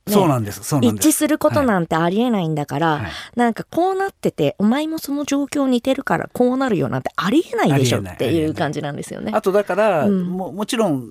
[0.07, 0.13] ね。
[0.13, 0.63] そうなんです。
[0.63, 1.09] そうなんです。
[1.09, 3.11] 一致することなんてありえないんだから、はい。
[3.37, 9.33] なんかこうなっててお前もその状況似てるからこうなるよなんてありえないでしょっていう感じなんですよね。
[9.35, 10.25] あとだから、うん。
[10.27, 11.11] ももちろん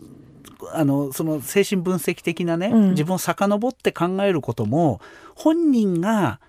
[0.73, 2.89] あのその精神分析的なね、うん。
[2.91, 5.01] 自分を遡って考えることも
[5.35, 6.39] 本人が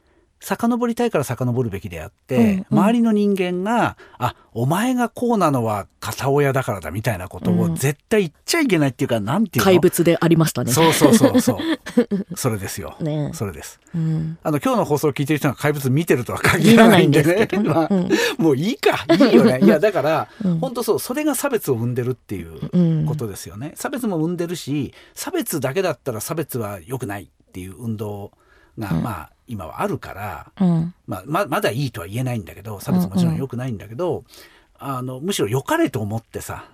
[0.40, 2.66] 遡りたいから遡るべきであって、うんうん。
[2.70, 7.76] 周りの人間が「あお前がこうなのは片親だからだ」みたいなことをうん。
[7.76, 9.64] 絶対言っちゃいけないっていうか、なんていうの？
[9.64, 10.72] 怪物でありましたね。
[10.72, 11.58] そうそうそうそう。
[12.36, 13.30] それですよ、ね。
[13.34, 13.80] それです。
[13.94, 14.38] うん。
[14.42, 17.48] あの今日の放送を聞いてる人が怪物見てるとは限らないんでね。
[18.38, 19.04] もういいか。
[19.12, 19.60] いいよね。
[19.64, 20.58] いやだから、うん。
[20.58, 28.32] 本当そうそれが差別を生んでるっていううんことですよね、差別も生んでるし差別だけだったら差別は良くないっていう運動
[28.78, 29.02] が、うん。
[29.02, 30.94] まあ今はあるから、うん。
[31.06, 34.24] まあ、ままだいいとは言えないんだけど差別ももちろん良くないんだけど、
[34.78, 36.66] あのむしろ良かれと思ってさ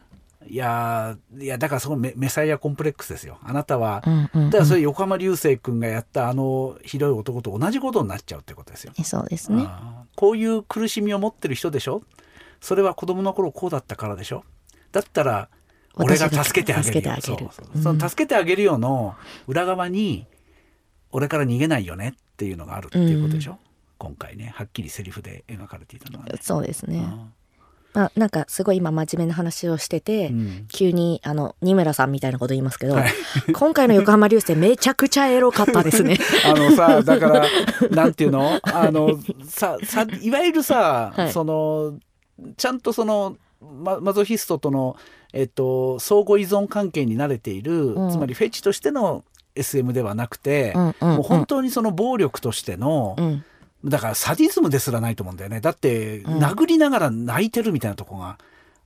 [0.49, 3.39] いやーいやだからそのメメサイアコンプレックスですよ。
[3.45, 4.03] あなたは、
[4.35, 8.93] だからそれ横浜流星君がやったあのひどい男と同じことになっちゃうってことですよ。
[9.05, 9.69] そうですね。
[10.17, 12.03] こういう苦しみを持ってる人でしょ？
[12.61, 14.45] それは子供の頃こうだったからでしょ？
[14.91, 15.49] だったら
[15.95, 17.01] 俺が助けてあげるよ。
[17.01, 17.23] 助けてあげる。
[17.23, 19.15] そうそうその助けてあげるよの
[19.47, 20.27] 裏側に
[21.13, 23.59] 俺から逃げないよねっていうのがあるっていうことでしょ、
[23.99, 26.33] 今回ねはっきりセリフで描かれていたのはね。
[26.41, 27.05] そうですね。
[27.07, 27.29] あ
[27.95, 30.67] まあなんかすごい今真面目な話をしてて、ーうん。
[30.69, 33.13] 急にあの二村さんみたいなこと言いますけど、はい。
[33.53, 36.19] 今回の横浜流星めちゃくちゃエロかったですね。
[36.47, 37.47] あのさだから
[37.91, 38.59] なんていうの？
[38.63, 41.33] あのささいわゆるさ、はい。
[41.33, 41.99] その
[42.57, 44.97] ちゃんとそのママゾヒストとの、
[45.33, 48.11] えっと、相互依存関係に慣れている、うん。
[48.11, 49.23] つまりフェチとしての
[49.55, 51.09] SM ではなくて、うんうんうん。
[51.17, 53.45] もう本当にその暴力としての、うん。
[53.85, 55.61] だからサディズムですらないと思うんだよね。
[55.61, 56.39] だって、うん。
[56.39, 58.39] 殴りながら泣いてるみたいなとこが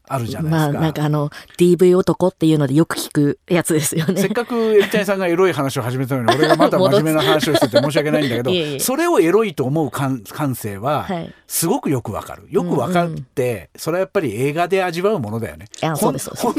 [0.09, 0.72] あるじゃないですか。
[0.72, 4.20] まあなんかあの DV 男っていうのでよく聞くやつですよね。
[4.20, 8.79] せっかくエビタニさんがエロい話を始めたのに俺がまた真面目な話をしてて申し訳ないんだけど いえいえ。
[8.79, 11.35] それをエロいと思う感感性ははい。
[11.48, 12.46] すごくよくわかる。
[12.50, 15.66] よくわかって、それはやっぱり映画で味わうものだよね。
[15.96, 16.16] 本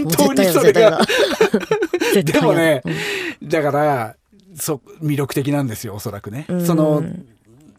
[0.07, 0.99] 当にそれが
[2.23, 2.81] でもね
[3.41, 3.49] うん。
[3.49, 4.15] だから
[4.55, 6.45] そ魅力的なんですよおそらくね。
[6.49, 6.65] うん。
[6.65, 7.03] その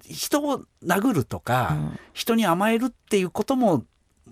[0.09, 1.99] 人を殴るとか、うん。
[2.13, 3.85] 人に甘えるっていうことも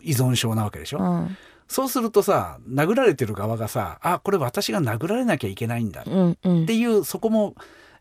[0.03, 0.99] 依存症なわけでしょ。
[0.99, 1.37] うん。
[1.69, 6.63] そうするとさ殴られてる側がさあこれ私が殴られなきゃいけないんだうんうん。
[6.63, 7.55] っていうそこも、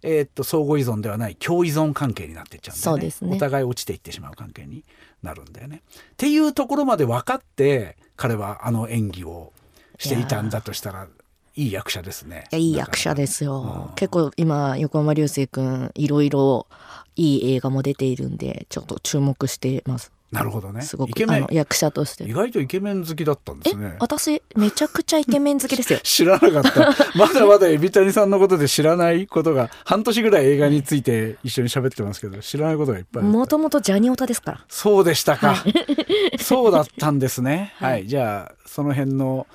[0.04, 3.30] えーっと相互依存ではない共依存関係になっていっちゃうんだよね。
[3.30, 3.36] ね。
[3.36, 4.84] お互い落ちていってしまう関係に
[5.24, 5.82] なるんだよね。
[5.88, 9.52] っていうところまで分かって彼はあの演技を
[9.98, 11.08] していたんだとしたら
[11.56, 12.46] いい役者ですね。
[12.52, 13.96] いやいい役者ですようん。
[13.96, 16.68] 結構今横浜流星くんいろいろ
[17.16, 20.12] いい映画も出ているんでちょっと注目してます。
[20.32, 20.82] なるほどね。
[20.82, 22.34] すごイケメン役者として意。
[22.34, 23.96] 外とイケメン好きだったんでえすね。。
[24.00, 26.94] 私めちゃくちゃイケメン好きですよ 知らなかった。
[27.18, 33.24] まだまだエビタニさんのことで知らないことが半年ぐらい映画について一緒に喋ってますけど知らないことがいっぱい。
[33.24, 34.66] もともとジャニオタですから。
[34.68, 35.64] そうでしたか。
[36.42, 37.74] そうだったんですね。
[37.78, 39.48] はい、じゃあその辺の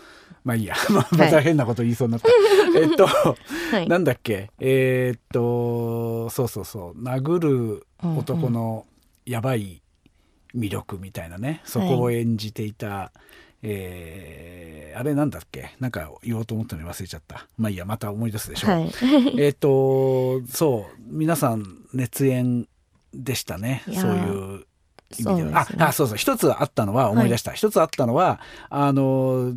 [0.45, 2.29] まあいいや、 また変なこと言いそうになった。
[2.79, 3.35] えっと、は
[3.81, 3.89] い。
[3.89, 7.03] なんだっけ、えーっとそうそうそう。
[7.03, 8.87] 殴る男の
[9.27, 9.83] やばい
[10.55, 13.13] 魅力みたいなね、そこを演じていた。
[13.63, 15.77] えーあれなんだっけ？
[15.79, 17.47] なんか言おうと思ったのに忘れちゃった。
[17.57, 18.91] まあいいやまた思い出すでしょう、はい。
[19.39, 21.01] えっ、とそう。
[21.07, 22.67] 皆さん熱演
[23.15, 23.83] でしたね。
[23.95, 24.67] そういう
[25.19, 25.37] 意味では。
[25.37, 25.53] ね。
[25.55, 26.17] ああそうそう。
[26.17, 29.55] 一つあったのは思い出した、一つあったのはあの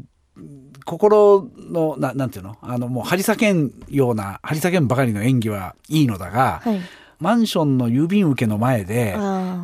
[0.86, 2.58] 心のななんていうの？
[2.62, 6.82] あのもう張り裂けんような張り裂けんばかりの演技はいいのだが、はい。
[7.19, 9.15] マンションの郵便受けの前で、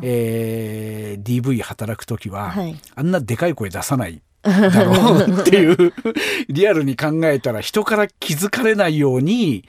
[0.02, 2.76] えー DV 働く時は、はい。
[2.94, 5.92] あんなでかい声出さないだろう っていう
[6.48, 9.64] リアルに考えたら人から気づかれないように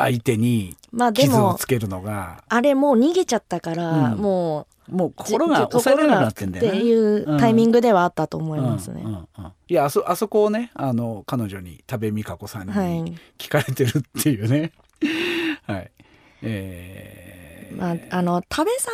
[0.00, 6.78] 相手にまあでも傷をつけるのがあれもう逃げちゃったから、うんももうう心が抑えられなくなってんだよね。
[6.78, 9.02] っていうタイミングではあったと思いますね。
[9.04, 13.14] うんうんうんいやあそあそこをねあの彼女に多部未華子さんにはい。
[13.38, 14.72] 聞かれてるっていうね。
[15.64, 15.90] はい。
[16.42, 18.90] えーまあ、あの多部さ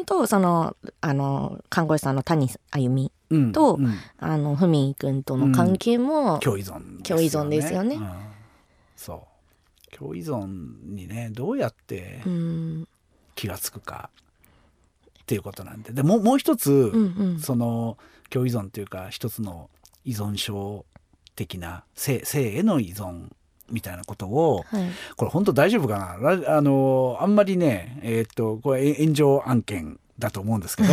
[0.00, 8.29] んとそのあの看護師さんの谷あゆみうんとうんあのふみくんとの関係も、共依存、共依存ですよねうん
[10.00, 12.88] そ共依存にねどうやってうん。
[13.34, 14.10] 気が付くか
[15.22, 15.92] っていうことなんで。
[15.92, 17.40] でもうもう一つ、うんうん。
[17.40, 17.96] その
[18.30, 19.70] 共依存っていうか一つの
[20.04, 20.84] 依存症
[21.36, 23.28] 的な性性への依存
[23.70, 24.90] みたいなことをはい。
[25.16, 26.36] これ本当大丈夫かな？
[26.36, 30.88] ラあのあんまりねえーっとこれ炎上案件だと思うんですけど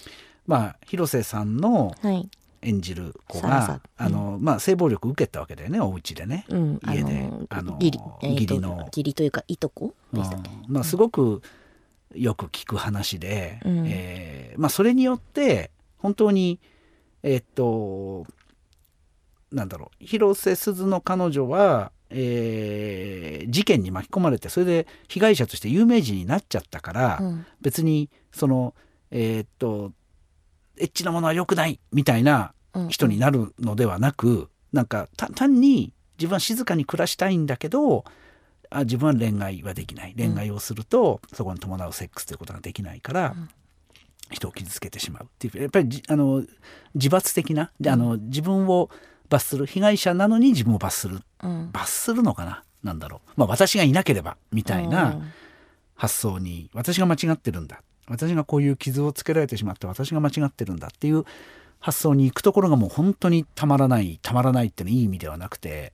[0.46, 2.28] まあ広瀬さんのはい
[2.62, 6.46] 演じる子があの、まあ、性暴力受けたわけだよねお家でね。
[6.48, 7.28] うん家で。
[7.48, 7.98] あの義理
[8.60, 8.86] の。
[8.86, 10.50] 義理というかいとこでしたっけ？
[10.50, 10.72] うん。
[10.72, 11.42] まあ、すごく
[12.14, 13.84] よく聞く話で、うん。
[13.86, 16.60] えーまあ、それによって本当に
[17.22, 18.26] えーっと
[19.50, 27.46] なんだろう広瀬すずの彼女は、えー事件に巻き込まれてそれで被害者として有名人になっちゃったから、うん。
[27.60, 28.74] 別にその
[29.10, 29.92] えーっと
[30.78, 38.04] エッチなものは良くないみたいなうん人になるのではなく、なんかた単に自分は静かに暮らしたいんだけど
[38.70, 40.14] あ自分は恋愛はできない。
[40.16, 43.48] 恋愛をすると、そこに伴うセックスということができないから、うん。
[44.30, 45.60] 人を傷つけてしまうっていう。
[45.60, 46.42] やっぱりじあの
[46.94, 48.88] 自罰的なであの自分を
[49.28, 51.20] 罰する被害者なのに自分を罰する。
[51.42, 51.70] うん。
[51.72, 52.64] 罰するのかな？
[52.82, 55.20] なんだろう、まあ、私がいなければみたいな
[55.94, 61.24] 発想に私が間違ってるんだ私がこういう傷をつけられてしまって私が間違ってるんだっていう
[61.80, 65.92] 発想に行くところがもう本当にたまらないたまらないっていうのはいい意味ではなくて。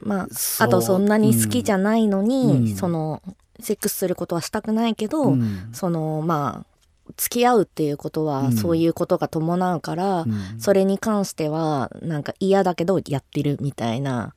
[0.00, 2.76] まああとそんなに好きじゃないのに、うん。
[2.76, 3.22] その
[3.60, 5.68] セックスすることはしたくないけど、うん。
[5.72, 8.52] そのまあ付き合うっていうことうはん。
[8.52, 10.60] そういうことが伴うから、うん。
[10.60, 14.34] それに関してはなんか嫌だけどやってるみたいな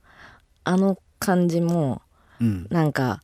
[0.63, 2.01] あの感じも
[2.39, 2.67] うん。
[2.69, 3.21] なんか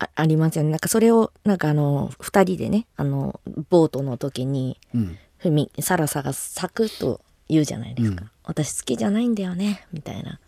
[0.00, 0.70] あありますよね。
[0.70, 5.18] なんかそれをなんかあの2人でねあのボートの時にうん。
[5.40, 8.30] ふみサラサがサクッと言うじゃないですか、うん。
[8.44, 10.38] 私好きじゃないんだよねみたいな、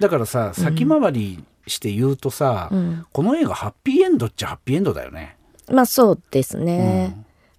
[0.00, 5.36] だからさ先回りして言うとさ、うん、この映画ハッピーエンドっちゃハッピーエンドだよね。
[5.70, 7.14] まあそうですね、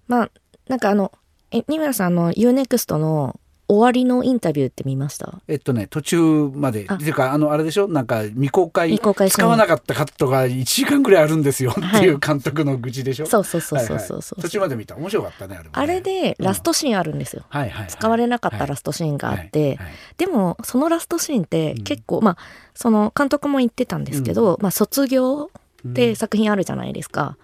[0.08, 0.30] まあ
[0.68, 1.12] なんかあの
[1.52, 5.40] え二村さんあの UNEXT の終わりのインタビューって見ました？
[5.48, 6.84] えっとね途中まで。
[6.88, 6.94] あ。
[6.94, 7.88] っていうかあのあれでしょ？
[7.88, 11.70] なんか未公開未公開使わなかったカットが1時間ぐらいあるんですよ。
[11.72, 14.42] ってはいいう監督の愚痴でしょ、そうそうそうそうそうそう、はいはい。
[14.42, 14.96] 途中まで見た。
[14.96, 15.70] 面白かったねあれもね。
[15.72, 17.88] あれでラストシーンあるんですよ、はいはいはい。
[17.88, 19.78] 使われなかったラストシーンがあって、
[20.18, 21.84] でもそのラストシーンってうん。
[21.84, 22.36] 結構、まあ
[22.74, 25.50] その監督も言ってたんですけど、まあ卒業
[25.88, 26.16] ってうん。
[26.16, 27.36] 作品あるじゃないですか、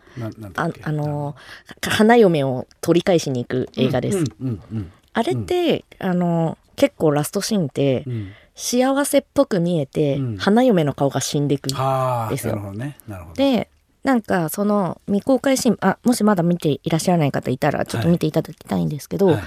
[0.55, 1.37] ああの
[1.83, 10.37] 花嫁を取り返しに行く映画です、うんうんうんあれって、あの結構ラストシーンってうんうん幸せっぽく見えて、うん。
[10.37, 12.57] 花嫁の顔が死んでいくはあですよ。
[12.75, 12.99] ね。
[13.35, 13.71] で
[14.05, 19.43] なんかその未公開シーンあもしまだ見ていらっしゃらない方いたらちょっと見ていただきたいんですけど、はい。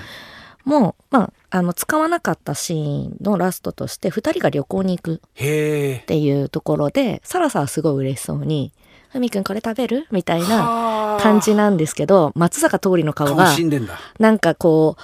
[0.66, 8.72] もう、まあ、あの使わなかったシーンのラストとして2人が旅行に行くっていうところでサラサはすごい嬉しそうに
[9.12, 14.00] 「ふみくんこれ食べる?」みたいな感じなんですけど松坂桃李の顔顔が死んでんだ。
[14.20, 15.02] なんかこう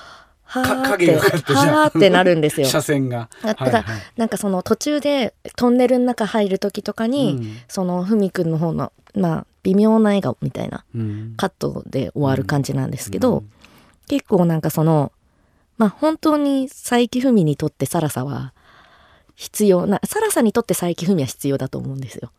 [0.49, 1.15] はかーって
[1.53, 2.67] はーってなるんですよ。
[2.67, 3.29] 車線が。
[3.43, 3.85] だから、
[4.17, 7.57] なんかその途中でトンネルの中入る時とかに、うん。
[7.67, 11.33] そのふみくんの方のまあ微妙な笑顔みたいなうん。
[11.37, 13.51] カットで終わる感じなんですけど、うん。
[14.07, 15.11] 結構なんかその
[15.77, 18.53] まあ本当に佐伯文にとってサラサは
[19.35, 22.31] 必要なサラサにとって佐伯文は必要だと思うんですよ。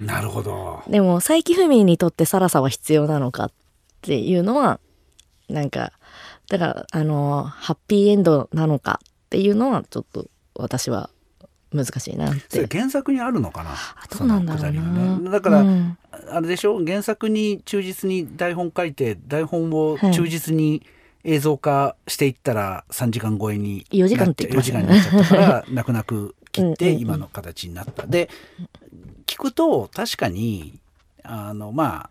[0.00, 0.82] なるほど。
[0.88, 3.50] でも佐伯文にとってサラサは必要なのかっ
[4.00, 4.80] ていうのは
[5.48, 5.92] なんか
[6.52, 11.08] だからあのハッピーエンドなのかっていうのはちょっと私は
[11.72, 12.66] 難しいなって。
[12.66, 13.70] 原作にあるのかな？
[13.72, 14.82] あどうなんだろうな。
[14.82, 15.30] はね。
[15.30, 15.96] だから、うん。
[16.30, 16.84] あれでしょ？
[16.84, 20.82] 原作に忠実に台本書いて台本を忠実に
[21.24, 24.62] 映像化していったら3時間超えに4時間って言4っね。
[24.62, 27.00] 時間になっちゃったから 泣く泣く切ってうんうんうん。
[27.00, 28.06] 今の形になった。
[28.06, 28.28] で
[29.26, 30.78] 聞くと確かに
[31.22, 32.10] あのま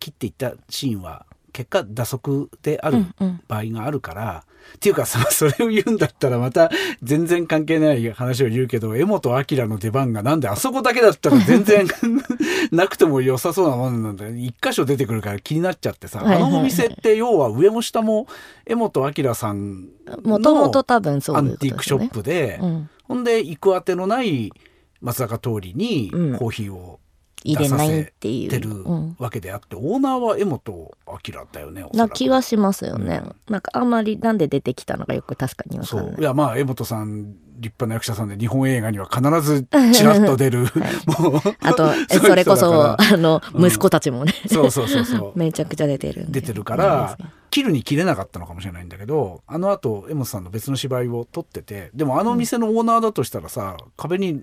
[0.00, 1.24] 切っていったシーンは
[1.58, 3.40] 結果打足であるうんうん。
[3.48, 4.44] 場合があるから、
[4.76, 6.70] っていうかさそれを言うんだったらまた
[7.02, 11.88] 全然関係ない話を言うけど江本明の出番がなんであそこだけだったら全然
[12.70, 14.36] なくても良さそうなもんなんだよ。
[14.36, 18.28] 一箇所出てくるから気になっちゃってさ、あのお店って要は上も下も
[18.66, 19.88] 江本明さん
[20.22, 22.08] もともとの多分そうアンティークショッ。
[22.10, 22.90] プで、うん。
[23.02, 24.52] ほんで行くあてのない
[25.00, 26.36] 松坂桃李にうん。
[26.36, 27.00] コーヒーを
[27.44, 28.50] 入れないっていう。
[28.50, 33.36] 出るうんわけであって、オーナーは江本明だよねな気はしますよね、うん。
[33.52, 36.20] なんかあんまりなんで出てきたのかよく確かにわかんないそう。
[36.20, 40.60] いやまあ江本さん立派な役者さんで日本映画には必ずちらっと出る、
[41.06, 41.40] もう。
[41.60, 45.32] あとえそれこそあのうん息子たちもね、そうそうそうそう。
[45.38, 47.18] めちゃくちゃ出てる出てるから
[47.50, 54.42] 切るに切れなかったのかもしれないんだけどあのあと江本さんの別の芝居を撮っててでもあの店のオーナーだとしたらさ壁に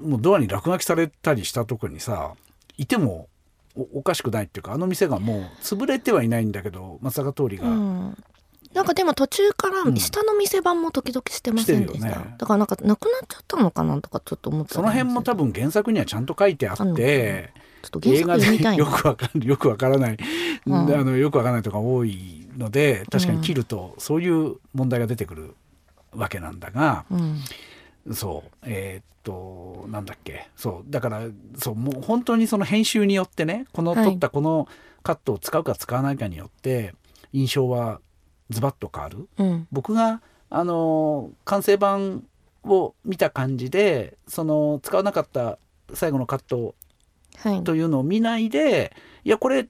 [0.00, 2.34] もうドアに落書きされたりしたとこにさ
[2.78, 3.28] いても
[3.76, 8.24] おおかしくないっていうかあの店がもう潰れてはいないんだけど松坂通りが、うん。
[8.74, 9.96] なんかでも途中からうん。
[9.96, 12.34] 下の店番も時々してませんでした、してるよね。
[12.38, 20.16] だからなんかなくなっちゃったのかなとかちょっと思ってその辺も多分原作にはちゃんと書いてあってちょっと原映画作よくわかる よくわからない、
[20.66, 20.74] うん。
[20.74, 25.54] あのよくわからないとか多いので確かに切るとそういう問題が出てくる
[26.12, 27.40] わけなんだが、うん
[28.12, 28.50] そう。
[28.62, 30.48] えーっとなんだっけ。
[30.56, 30.90] そう。
[30.90, 31.22] だから
[31.58, 34.68] そうもう本当にその編集によってねこのはい撮ったこの
[35.02, 36.94] カットを使うか使わないかによって
[37.32, 38.00] 印象は
[38.50, 39.28] ズバッと変わる。
[39.38, 39.68] うん。
[39.72, 42.24] 僕があの完成版
[42.64, 45.58] を見た感じでその使わなかった
[45.92, 46.74] 最後のカット
[47.38, 47.64] はい。
[47.64, 49.68] というのを見ないでいやこれ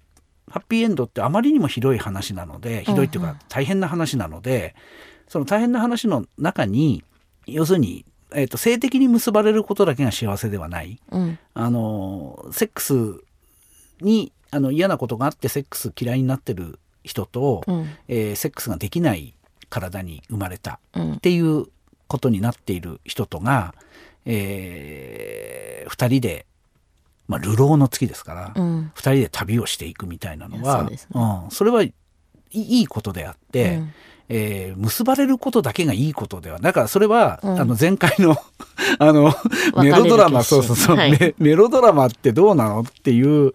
[0.49, 4.77] ハッピーエンドってあまりにもひどい話なのでひどいっていううんうんか大変な話なので、
[5.27, 7.03] その大変な話の中に
[7.46, 8.05] 要するに、
[8.37, 11.01] えー、と性的に結ばれることだけが幸せではない。
[11.11, 11.38] うん。
[11.55, 12.94] あのセックス
[14.03, 17.88] にあの嫌なことがあってセックス嫌いになってる人と、うん。
[18.09, 19.35] えーセックスができない
[19.70, 21.12] 体に生まれたうん。
[21.14, 21.64] っていう
[22.09, 23.75] ことになっている人とが、
[24.27, 26.44] えー、2人で、
[27.29, 28.92] まあ、流浪の月ですから、二うん。
[28.94, 30.99] 2人で旅をしていくみたいなのはそね。
[31.14, 31.94] うん、それはい
[32.53, 33.92] いいいことであって、うん
[34.29, 37.61] えー結ばれることだけがいいことではだからそれは、うん。
[37.61, 38.37] あの前回の
[38.99, 39.35] あの
[39.83, 41.11] メロドラマそうそうそう、はい。
[41.12, 43.53] メメロドラマってどうなのっていううん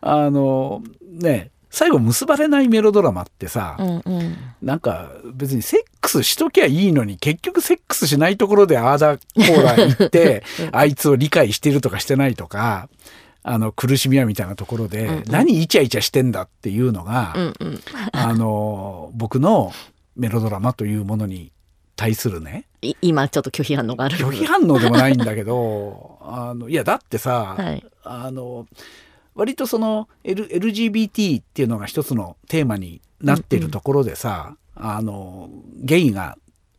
[0.00, 4.36] あのね最後結ばれないメロドラマってさ、うんうん。
[4.62, 10.42] なんか別にセックスしときゃいいのに結局セックスしないところでああだこうだ言って
[10.72, 12.88] あいつを理解してるとかしてないとか
[13.42, 15.24] あの苦しみやみたいなところで、うんうん。
[15.28, 17.80] 何イチャイチャしてんだっていうのが、うんうん。
[18.12, 19.72] あの僕の
[20.16, 21.52] メロドラマというものに
[21.94, 22.66] 対するね。
[22.82, 24.16] い今ちょっと拒否反応がある。
[24.16, 27.84] 拒否反応でもないんだけど あのいやだってさ、はい。
[28.02, 28.66] あの
[29.34, 36.38] 割とその、L、LGBT っていうのが一つのテーマになっているところでさ、あのゲイが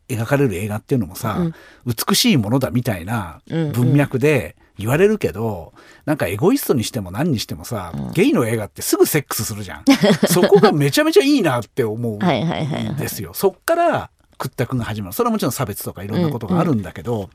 [0.10, 1.40] 描かれる映画っていうのもさ、
[1.86, 3.72] 美しいものだみたいなうん。
[3.74, 5.74] 文脈で言われるけど、
[6.06, 9.86] なんかエゴイストにしても何にしてもさ、ゲイの映画ってすぐセックスするじゃん。
[10.28, 13.34] そこがめちゃめちゃいいなって思うんですよ。
[13.34, 15.14] そっから屈託が始まる。
[15.14, 17.30] それはもちろん差別とかいろんなことがあるんだけど、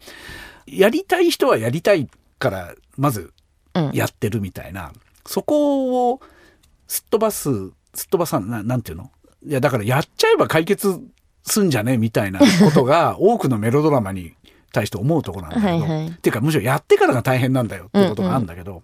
[0.67, 3.33] やりたい人はやりたいからまず
[3.75, 3.91] うん。
[3.93, 4.93] やってるみたいな、
[5.27, 6.21] そこを
[6.87, 7.49] すっ飛ばす
[7.95, 9.11] すっ飛ばさんななんていうの？
[9.47, 11.01] いやだからやっちゃえば解決
[11.43, 11.97] すんじゃね？
[11.97, 14.35] みたいなことが多くのメロドラマに
[14.73, 16.09] 対して思うところなんだけど、はいはい。
[16.09, 18.83] っていうかむしろやってからが大変なんだよっていうことがあるんだけど、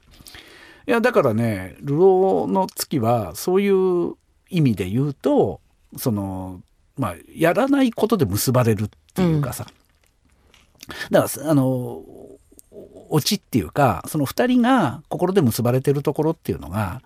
[0.87, 4.15] いやだからね「流浪の月」はそういう
[4.51, 5.61] 意味で言うと
[5.97, 6.61] その
[6.97, 9.67] まあやらないことで結ばれるっていうかさ、
[11.11, 12.03] だからあの
[13.11, 17.03] オチっていうかその2人が心で結ばれてるところっていうのが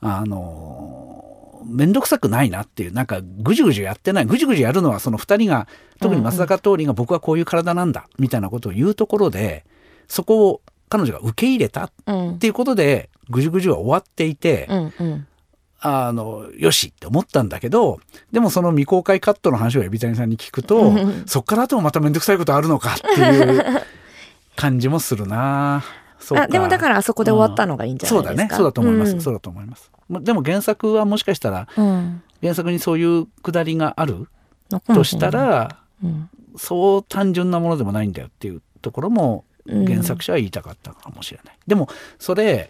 [0.00, 1.01] あの
[1.64, 4.26] 面倒くさくないなっていうなんかぐじゅぐじゅやってない。
[4.26, 5.66] ぐじゅぐじゅやるのはその2人が
[6.00, 9.64] 特に松坂桃李が僕はこういう体なんだみたいなことを言うところで
[10.08, 15.26] そこを彼女が受け入れたっうんていうことでぐじゅぐじゅは終わっていて、うんうん。
[15.84, 17.98] あのよしって思ったんだけど
[18.30, 21.24] でもその未公開カットの話を海老谷さんに聞くとうん。
[21.26, 23.64] そっから後もまた面倒くさいことあるのかっていう
[24.54, 25.82] 感じもするな。
[26.30, 28.28] あでもだからあそこで終わったのがいいんじゃないですか。
[28.28, 28.48] そうだね。
[28.54, 29.20] そうだと思います、ん。
[29.20, 29.90] そうだと思います。
[29.92, 32.22] もでも原作はもしかしたらうん。
[32.42, 34.28] 原作にそういうくだりがある
[34.88, 36.28] としたら、うん。
[36.56, 39.86] そう単純なものでもないんだよっていうところもうん。
[39.86, 42.68] 原作者は言いたかったかもしれない、でもそれ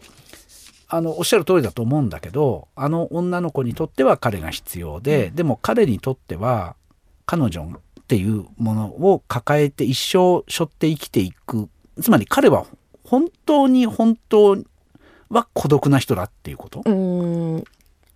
[0.89, 6.77] あのおっしゃる通りだと思うんだけどあの女の子にとっては彼が必要で、でも彼にとっては
[7.25, 11.71] 彼女っていうものを抱えて一生背負って生きていく。
[12.03, 12.67] つまり彼は
[13.05, 14.57] 本当に本当
[15.33, 17.65] は孤独な人だっていうこと、うん。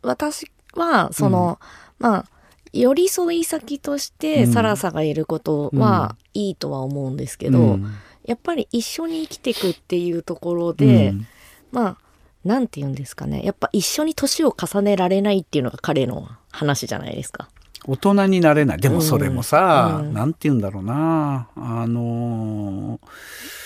[0.03, 1.59] 私はその、
[1.99, 2.25] まあ
[2.73, 4.53] 寄り添い先としてうん。
[4.53, 7.95] サラサがいることはいいとは思うんですけど、うん。
[8.25, 11.27] やっぱり一緒に生きていくっていうところで、うん。
[11.73, 11.97] まあ
[12.45, 13.43] なんて言うんですかね。
[13.43, 17.49] やっぱ一緒に年を重ねられないっていうのが彼の話じゃないですか。
[17.87, 18.79] 大人になれない。
[18.79, 20.13] でもそれもさ、うん。
[20.13, 21.49] なんて言うんだろうな。
[21.57, 23.66] あのー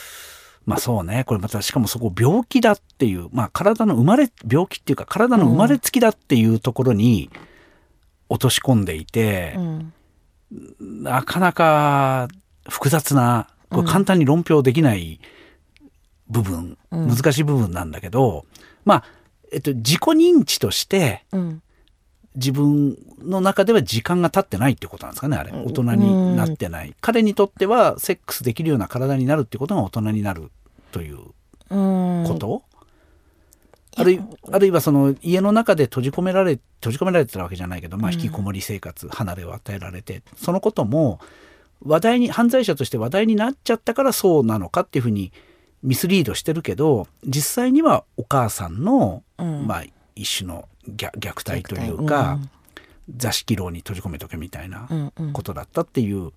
[0.67, 1.25] まあそうね。
[1.25, 7.31] これまたしかもそこ病気だっていうまあ体の生まれ病気っていうか体の生まれつきだっていうところに
[8.29, 9.93] 落とし込んでいてう、ん。
[10.81, 12.29] なかなか
[12.69, 15.21] 複雑なこれ簡単に論評できない
[16.29, 17.09] 部分、うん。
[17.09, 18.45] 難しい部分なんだけど
[18.85, 19.05] まあ、
[19.53, 21.63] えっと、自己認知としてうん
[22.37, 25.51] 自分の中では時間が経ってないってことなんですかねあれ。
[25.51, 25.67] うん。
[25.67, 30.51] 大人になってない、彼にとってはセックスできるような体になるってことが大人になる
[30.93, 31.19] という
[31.71, 32.25] うん。
[32.27, 32.63] こと、
[33.97, 34.21] あるい
[34.53, 38.15] あるいはその家の中で閉じ込められ閉じ込められてたわけじゃないけど、まあ、うん。
[38.15, 41.21] 引きこもり生活、離れを与えられてそのことも
[41.83, 45.33] 話題に犯罪者として話題になっちゃったからそうなのかっていうふうに
[45.83, 49.67] ミスリードしてるけど実際にはお母さんの、うん。
[49.67, 52.39] まあ、一種の虐虐待というか、
[53.17, 55.33] 座敷牢に閉じ込めとけみたいなうんうん。
[55.33, 56.33] ことだったっていう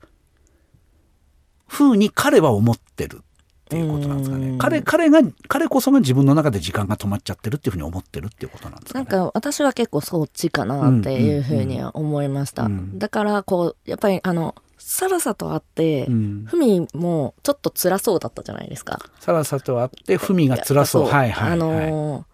[1.67, 4.49] ふうに彼は思ってるっていうことなんですかね。
[4.49, 4.57] うん。
[4.57, 9.05] 彼彼が彼こそが自分の中で時間が止まっちゃってるっていうふうに思ってるっていうことなんですかね。
[9.05, 12.99] なんか私は結構そっちかなっていうふうには思いました、うん。
[12.99, 16.45] だからこうやっぱりあのサラサと会って、うん。
[16.47, 18.99] ふみもちょっと辛そうだったじゃないですか。
[19.19, 21.07] サラサと会ってふみが辛そう。
[21.07, 21.51] はいはい、はい。
[21.53, 22.32] あのー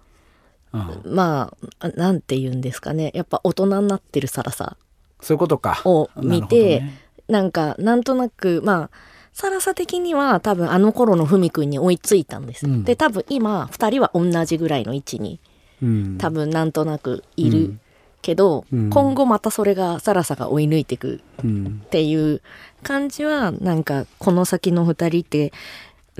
[0.73, 1.01] うん。
[1.15, 3.11] まああなんて言うんですかね。
[3.13, 4.77] やっぱ大人になってるサラサ
[5.21, 5.81] そういうことか。
[5.85, 7.01] を見てなね。
[7.27, 8.89] なんかなんとなくまあ
[9.33, 12.83] サラサ的には多分あの頃のふみくんに追いついたんです、うん。
[12.83, 15.39] で多分今2人は同じぐらいの位置に
[15.81, 16.17] うん。
[16.17, 17.79] 多分なんとなくいる
[18.21, 18.89] けど、うん。
[18.89, 21.81] 今後またそれがサラサが追い抜いていくうん。
[21.85, 22.41] っていう
[22.83, 25.53] 感じはなんかこの先の2人って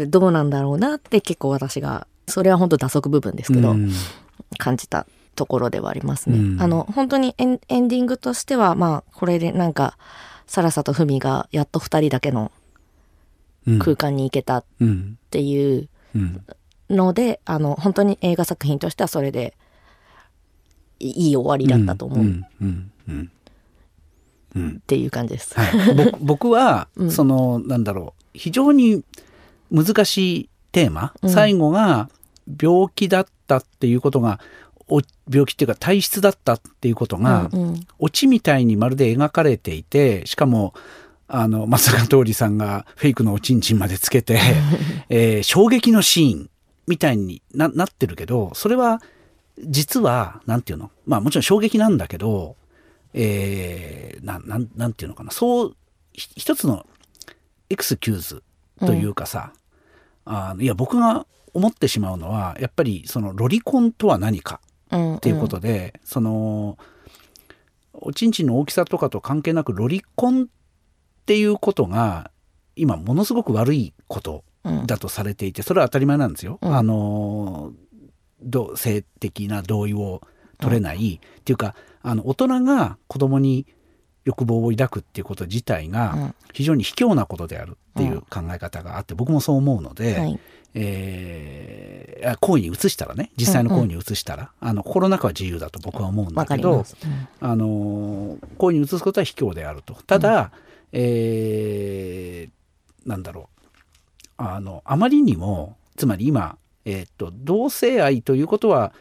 [0.07, 3.91] どうなんだろうなって結構私がそれは本当打足部分ですけど、うん
[4.57, 6.37] 感じたところではありますね。
[6.37, 6.61] うん。
[6.61, 9.97] あの本当にエンエンディングとしてはまあこれでなんか
[10.47, 12.51] サラサとフミがやっと2人だけの
[13.67, 13.79] うん。
[13.79, 16.43] 空間に行けたっうんていううん。
[16.89, 19.53] ので、あの本当に映画作品としてはそれで
[20.99, 22.25] いいい終わりだったと思う。
[24.67, 25.53] っていう感じです。
[25.59, 27.11] はい、僕 僕は、うん。
[27.11, 29.03] そのなんだろう非常に
[29.71, 31.29] 難しいテーマ、うん。
[31.29, 32.09] 最後が
[32.61, 34.39] 病気だったっていうことが
[34.87, 37.87] お病気っていうか体質だったっていうことが、うんうん。
[37.99, 40.73] オチみたいにまるで描かれていてしかも
[41.27, 44.39] あの松坂桃李さんがフェイクのおちんちんまでつけて、
[45.09, 46.49] えー衝撃のシーン
[46.87, 49.01] みたいにななってるけどそれは
[49.59, 50.89] 実はなんていうの？
[51.05, 52.55] まあもちろん衝撃なんだけど、
[53.13, 55.31] えー、なんなんなんていうのかな？
[55.31, 55.75] そう
[56.13, 56.85] ひ一つの
[57.69, 58.43] エクスキューズ
[58.79, 59.53] というかさ、
[60.25, 66.77] あのいや僕が思ってしまうのはやっぱりそのロリコンとは何かうんっていうことで、その
[67.93, 70.45] おちんちんの大きさとかと関係なくロリコンっ
[71.25, 72.31] ていうことが
[72.75, 74.87] 今ものすごく悪いことうん。
[74.87, 76.59] だとされていてそれは当たり前なんですよ。
[76.61, 76.75] うん。
[76.75, 77.71] あの
[78.41, 80.21] ど性的な同意を
[80.59, 83.65] 取れない、っていうかあの大人が子供に
[84.25, 86.35] 欲望を抱くっていうこと自体うがん。
[86.53, 90.39] 非常に卑怯なことであるっていう考え方があって僕もそう思うので、はい。
[90.75, 96.73] えーあ行為に移したらね実際の行為に移したら、あの心の中は自由だと僕は思うんだけど。
[96.73, 96.85] うん。
[97.39, 99.93] あの行為に移すことは卑怯であると。
[100.05, 100.51] ただ、
[100.91, 103.69] えーなんだろう。
[104.37, 108.93] あのあまりにもつまり今、えーっと同性愛ということは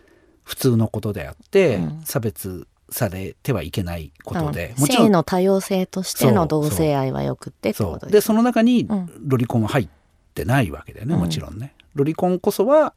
[0.44, 2.00] 普通のことであって、うん。
[2.04, 5.06] 差別されてはいけないことで、うんもちろん。
[5.06, 8.12] 性の多様性としての同性愛はよくってことです。
[8.12, 9.10] でその中にうん。
[9.26, 9.88] ロリコンは入っ
[10.34, 11.20] てないわけだよね、うん。
[11.20, 11.74] もちろんね。
[11.94, 12.94] ロリコンこそは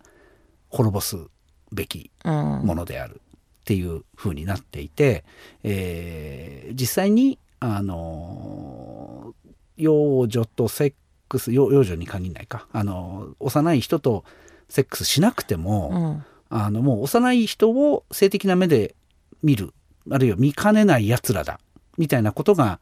[0.70, 1.18] 滅ぼす
[1.72, 2.34] べきうん
[2.66, 3.22] ものである
[3.62, 5.24] っていう風になっていて、
[5.64, 9.34] えー実際にあの
[9.78, 10.94] 幼女とセッ
[11.28, 12.68] クス幼幼女に限らないか。
[12.72, 14.24] あの幼い人と
[14.70, 16.26] セックスしなくても、うん。
[16.54, 18.96] あのもう幼い人を性的な目で
[19.42, 19.74] 見る
[20.10, 21.60] あるいは見かねないやつらだ
[21.97, 22.80] みたいなことが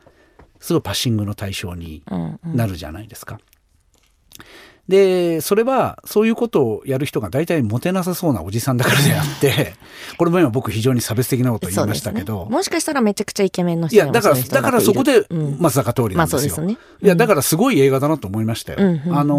[0.59, 3.39] すごいパッシングの対象にうんうんなるじゃないですか。
[4.87, 9.75] でそれはそういうことをやる人が大体モテなさそうなおじさんだからであって
[10.17, 16.65] これも今僕非常に差別的なこと言いましたけど、ねもしかしたらめちゃくちゃイケメンのい人にもやだからだからそこでうん松坂桃李まあなんですよ。
[16.65, 16.77] ね。
[17.03, 18.79] いやだからすごい映画だなと思いましたよ。
[18.81, 19.35] うんうんうんあの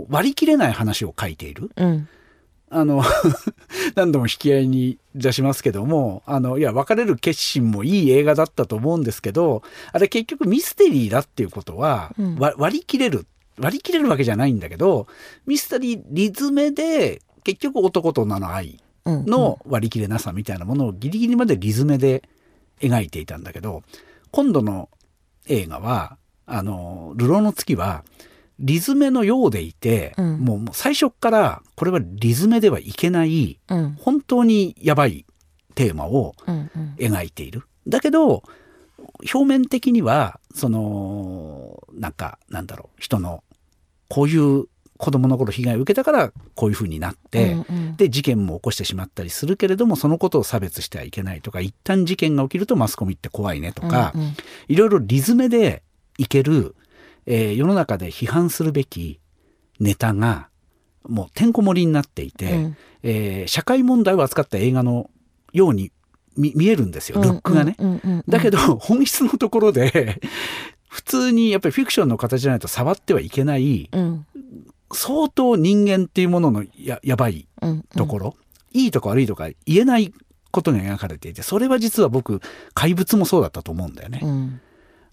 [0.00, 1.70] ー割り切れない話を書いている。
[1.76, 2.08] うん
[2.72, 3.02] あの
[3.96, 9.62] 何度も引き合いに出しますけどもあのいや別れる決心もいい映画だったと思うんですけど
[9.92, 12.36] あれ結局ミステリーだっていうことは、うん。
[12.38, 13.26] わ割り切れる
[13.58, 15.08] 割り切れるわけじゃないんだけど
[15.46, 19.24] ミステリーリズメで結局男と女の愛うん。
[19.26, 22.22] の割り切れなさみたいなものをギリギリまでリズメで
[22.80, 23.82] 描いていたんだけど
[24.30, 24.88] 今度の
[25.48, 26.16] 映画は
[26.46, 28.04] あの「流浪の月」は
[28.60, 30.38] リズメのようでいて、うん。
[30.38, 33.96] もう最初っからこれはリズメではいけないうん。
[33.98, 35.24] 本当にやばい
[35.74, 36.94] テーマをうんうん。
[36.98, 37.62] 描いている。
[37.88, 38.42] だけど
[39.32, 43.42] 表面的にはそのなんかなんだろう人の
[44.08, 44.66] こういう
[44.98, 47.96] 子供の頃被害を受けたからこういうふうになって、うんうん。
[47.96, 54.34] で事件も起こしてしまったりするけれどもそのことを差別してはいけないとか一旦事件が起きるとマスコミって怖いねとか、うんうん。
[54.68, 55.82] いろいろリズメで
[56.18, 56.76] いける、
[57.32, 59.20] えー世の中で批判するべき
[59.78, 60.48] ネタが
[61.08, 62.76] もうてんこ盛りになっていて、うん。
[63.02, 65.08] えー社会問題を扱った映画の
[65.52, 65.92] ように
[66.36, 67.20] 見見えるんですよ。
[67.22, 67.76] ルックがね。
[67.78, 68.24] うんうんうんうん。
[68.28, 70.20] だけど 本質のところで
[70.88, 74.26] 普通にやっぱりフィクションの形じゃないと触ってはいけないうん。
[74.92, 78.36] 相当人間っていうもののややばいうんところ、
[78.72, 80.12] いいとか悪いとか言えない
[80.50, 82.40] ことが描かれていてそれは実は僕
[82.74, 84.20] 怪物もそうだったと思うんだよね。
[84.22, 84.60] うん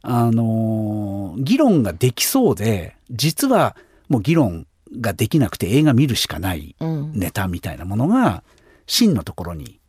[0.10, 3.76] あのー議論ができそうで実は
[4.10, 4.66] もう議論
[5.00, 8.44] ができなくて映画見るしかないうんネタみたいなものが
[8.88, 9.80] 真のところに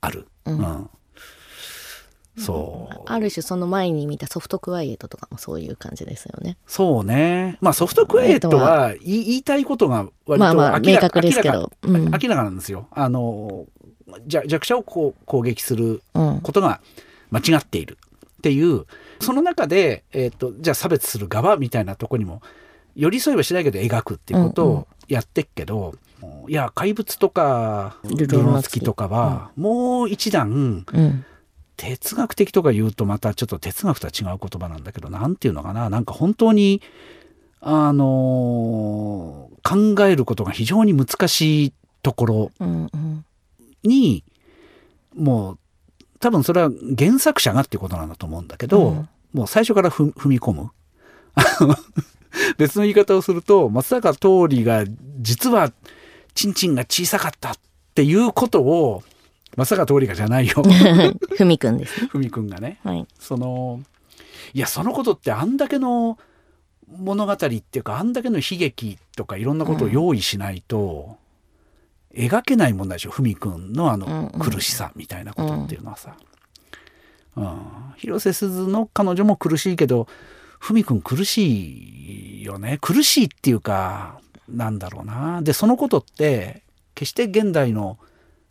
[0.00, 0.28] ある。
[0.46, 0.90] うんうん
[2.36, 6.56] そうある種その前に見たソフトクワイエットとかもそういう感じですよね。
[6.66, 7.58] そうね。
[7.60, 12.88] まあソフトクエイトは言いたいことが割とまあまあ明ら明確ですけど明らかうん明らかなんですよ。
[12.90, 13.66] あの
[14.26, 16.80] 弱弱者をこう攻撃するうんことが
[17.30, 17.98] 間違っている
[18.38, 18.84] っていう
[19.20, 22.42] その中で、えっとじゃあ差別する側みたいなとこにも
[22.96, 24.76] 寄り添いはしないけど描くっていうことうんうん。
[24.78, 25.94] をやってっけど、
[26.48, 31.24] いや怪物とかルルロローの月の月とかは、もう一段うん。
[31.76, 36.80] 哲学的とか言うとまたちょっと哲学とは違う言葉なんだけどなんていうのかななんか本当に
[37.60, 43.24] あのー考えることが非常に難しいところうんうん。
[43.82, 44.22] に
[45.16, 45.58] もう
[46.24, 50.70] 多分それは原作者がっていうことなんだと思うんだけど、うんもう最初からふ踏み込む。
[52.56, 54.84] 別の言い方をすると松坂桃李が
[55.18, 55.72] 実は
[56.34, 57.54] チンチンが小さかったっ
[57.96, 59.02] ていうことを
[59.56, 60.62] 松坂桃李がじゃないよ
[61.36, 62.06] ふみくんですね。
[62.06, 63.04] ふみくんがねはい。
[63.18, 63.82] その
[64.52, 66.16] いやそのことってあんだけの
[66.96, 71.18] 物語っていうかあんだけの悲劇とかいろんなことを用意しないと、
[72.14, 74.40] 描けないもんだでしょふみくんのあのうんうん。
[74.40, 76.16] 苦しさみたいなことっていうのはさ、
[77.36, 77.58] うん。
[77.96, 80.06] 広瀬すずの彼女も苦しいけど
[80.58, 82.78] ふみくん苦しいよね。
[82.80, 85.42] 苦しいっていうかなんだろうな。
[85.42, 86.62] でそのことって
[86.94, 87.98] 決して現代の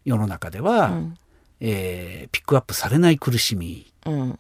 [0.05, 1.17] 世の中では、うん。
[1.59, 4.39] えーピックアップされない苦しみうん。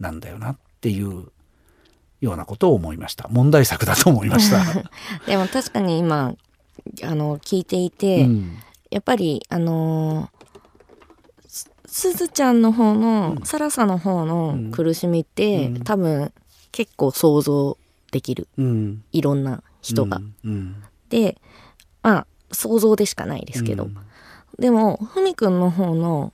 [0.00, 1.26] なんだよなっていう
[2.20, 3.28] ようなことを思いました。
[3.28, 4.64] 問題作だと思いました。
[5.26, 6.34] でも確かに今
[7.02, 8.58] あの聞いていて、うん。
[8.90, 13.46] やっぱりあのーすすずちゃんの方の、うん。
[13.46, 15.84] サラサの方の苦しみって、うん。
[15.84, 16.32] 多分
[16.72, 17.78] 結構想像
[18.12, 18.48] できる。
[18.58, 19.04] うん。
[19.12, 20.20] いろんな人が。
[20.44, 20.82] うん。
[21.08, 21.40] で
[22.02, 23.96] まあ想像でしかないですけど、うん。
[24.58, 26.32] でもふみくんの方の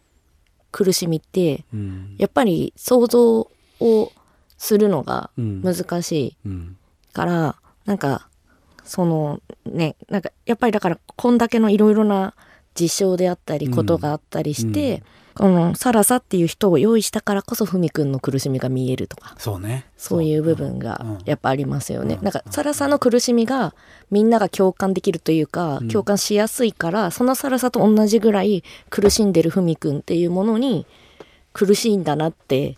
[0.73, 2.17] 苦しみってうん。
[2.19, 3.49] やっぱり想像
[3.81, 4.13] を
[4.57, 5.63] するのがうん。
[5.63, 6.77] 難しいうん
[7.13, 8.29] から、なんか
[8.85, 12.35] そのねなんかやっぱりだからこんだけのいろいろな
[12.75, 13.75] 事象であったりうん。
[13.75, 15.03] ことがあったりして、
[15.35, 19.87] このサラサっていう人を用意したからこそふみくんの苦しみが見えるとかそうね。
[19.97, 21.19] そういう部分がうん。
[21.25, 22.17] やっぱありますよね。
[22.17, 22.25] うん。
[22.25, 23.75] なんかサラサの苦しみが
[24.11, 25.89] みんなが共感できるというか、うん。
[25.89, 30.87] 共感しやすいからそのサラサと同じぐらい苦しんでるふみくんっていうものに
[31.53, 32.77] 苦しいんだなって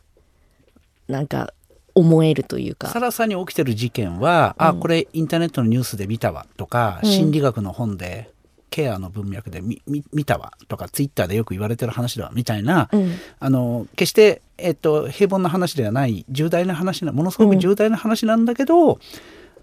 [1.09, 1.53] なんか
[1.97, 2.89] 思えるというか。
[2.89, 4.81] さらさに起きてる事件は、あうん。
[4.81, 7.11] これインターネットのニュースで見たわとか、うん。
[7.11, 8.31] 心理学の本で
[8.71, 13.15] ケアの文脈で見見見たわとかツイッターでよく言われてる話だわみたいな、うん。
[13.41, 18.99] あの決して、えっと、平凡な話ではない重大な話なものすごく重大な話なんだけど、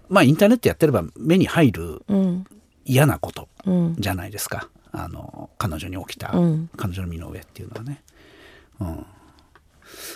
[0.08, 2.44] まあインターネットやってれば目に入るうん。
[2.84, 3.96] 嫌なことうん。
[3.96, 4.68] じゃないですか。
[4.90, 6.70] あの彼女に起きた、うん。
[6.76, 8.02] 彼女の身の上っていうのはね。
[8.80, 9.06] うん、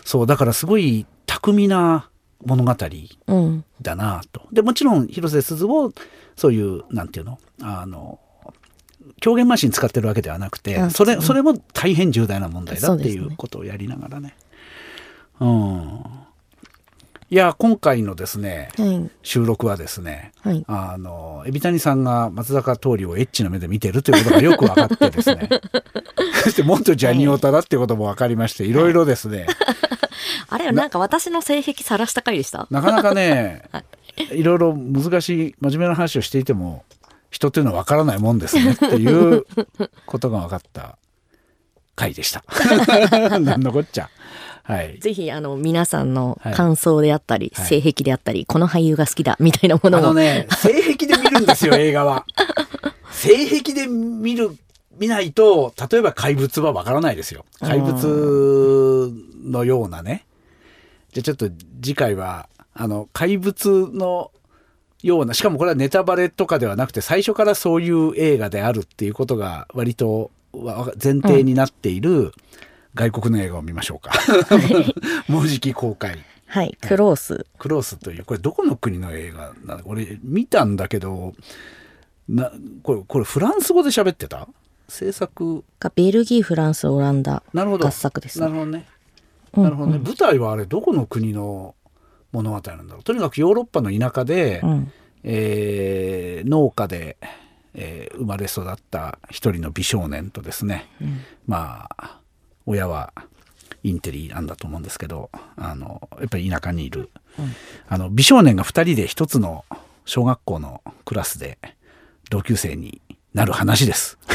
[0.04, 2.08] そうだからすごい巧みな
[2.44, 2.74] 物語
[3.26, 3.64] うん。
[3.82, 4.42] だなと。
[4.52, 5.92] でもちろん広瀬すずを
[6.36, 7.38] そういうなんていうの？
[7.62, 8.20] あの
[9.20, 14.36] 狂言マシン使ってるわけではなくてあそれうんそれも大変重大な問題だっていそうことをやりながらね。
[15.40, 16.04] うん、
[17.30, 19.10] いや今回のですねはい。
[19.22, 20.64] 収録はですねはい。
[20.66, 25.48] あの海老谷さんが松坂桃李をエッチな目で見てるということがよく分かってですね。
[26.42, 28.72] そして元ジャニオタだっていうことも分かりましてい。
[28.72, 29.46] ろいろですね。
[30.48, 32.66] あれなんか私の性癖さらした回でした？
[32.70, 33.62] なかなかね
[34.32, 34.42] い。
[34.42, 36.84] ろいろ難しい真面目な話をしていても
[37.30, 39.06] 人っていうのは分からないもんですねってい
[39.36, 39.44] う
[40.06, 40.96] ことが分かった
[41.94, 42.42] 回でした。
[43.38, 44.08] なんのこっちゃ。
[44.68, 44.98] はい。
[44.98, 52.26] ぜひあの皆さんのはい感想であったり、はい性癖であったりこの俳優が好きだみたいなもあのも、のね、性癖で見るんですよ、 映画は。
[53.10, 54.50] 性癖で見る、
[54.98, 57.46] 見ないと、例えば怪物はわからないですよ。
[57.60, 59.10] 怪物
[59.42, 60.26] のようなね。
[61.12, 61.50] じゃあちょっと
[61.82, 64.30] 次回は、あの、怪物の
[65.02, 72.32] ような、しかもこれはネタバレとかではなくて、最初からそういう映画であるっていうことが割とわ前提になっている
[72.94, 74.12] 外国の映画を見ましょうか。
[75.28, 76.18] もうじき公開。
[76.46, 76.76] はい。
[76.80, 77.46] クロース。
[77.58, 79.82] クロスというこれどこの国の映画なの？
[79.84, 81.34] 俺見たんだけど
[82.28, 82.50] な
[82.82, 84.48] これこれフランス語で喋ってた？
[84.88, 85.64] 制作？
[85.78, 87.42] がベルギーフランスオランダ。
[87.52, 87.86] なるほど。
[87.86, 88.46] 合作ですね。
[88.46, 88.86] なるほどね。
[89.54, 91.74] うんなるほどね、舞台はあれどこの国の
[92.32, 93.02] 物語なんだろう？
[93.02, 94.92] とにかくヨーロッパの田舎で、うん。
[95.24, 97.16] えー農家で、
[97.74, 101.20] えー生まれ育った一人の美少年とですね、うん。
[101.46, 102.17] まあ
[102.68, 103.12] 親は
[103.82, 107.52] インテリなんだと思うんですけどあのやっぱり田舎にいる、うん。
[107.88, 109.64] あの美少年が2人で一つの
[110.04, 111.58] 小学校のクラスで
[112.30, 113.00] 同級生に
[113.32, 114.18] なる話です。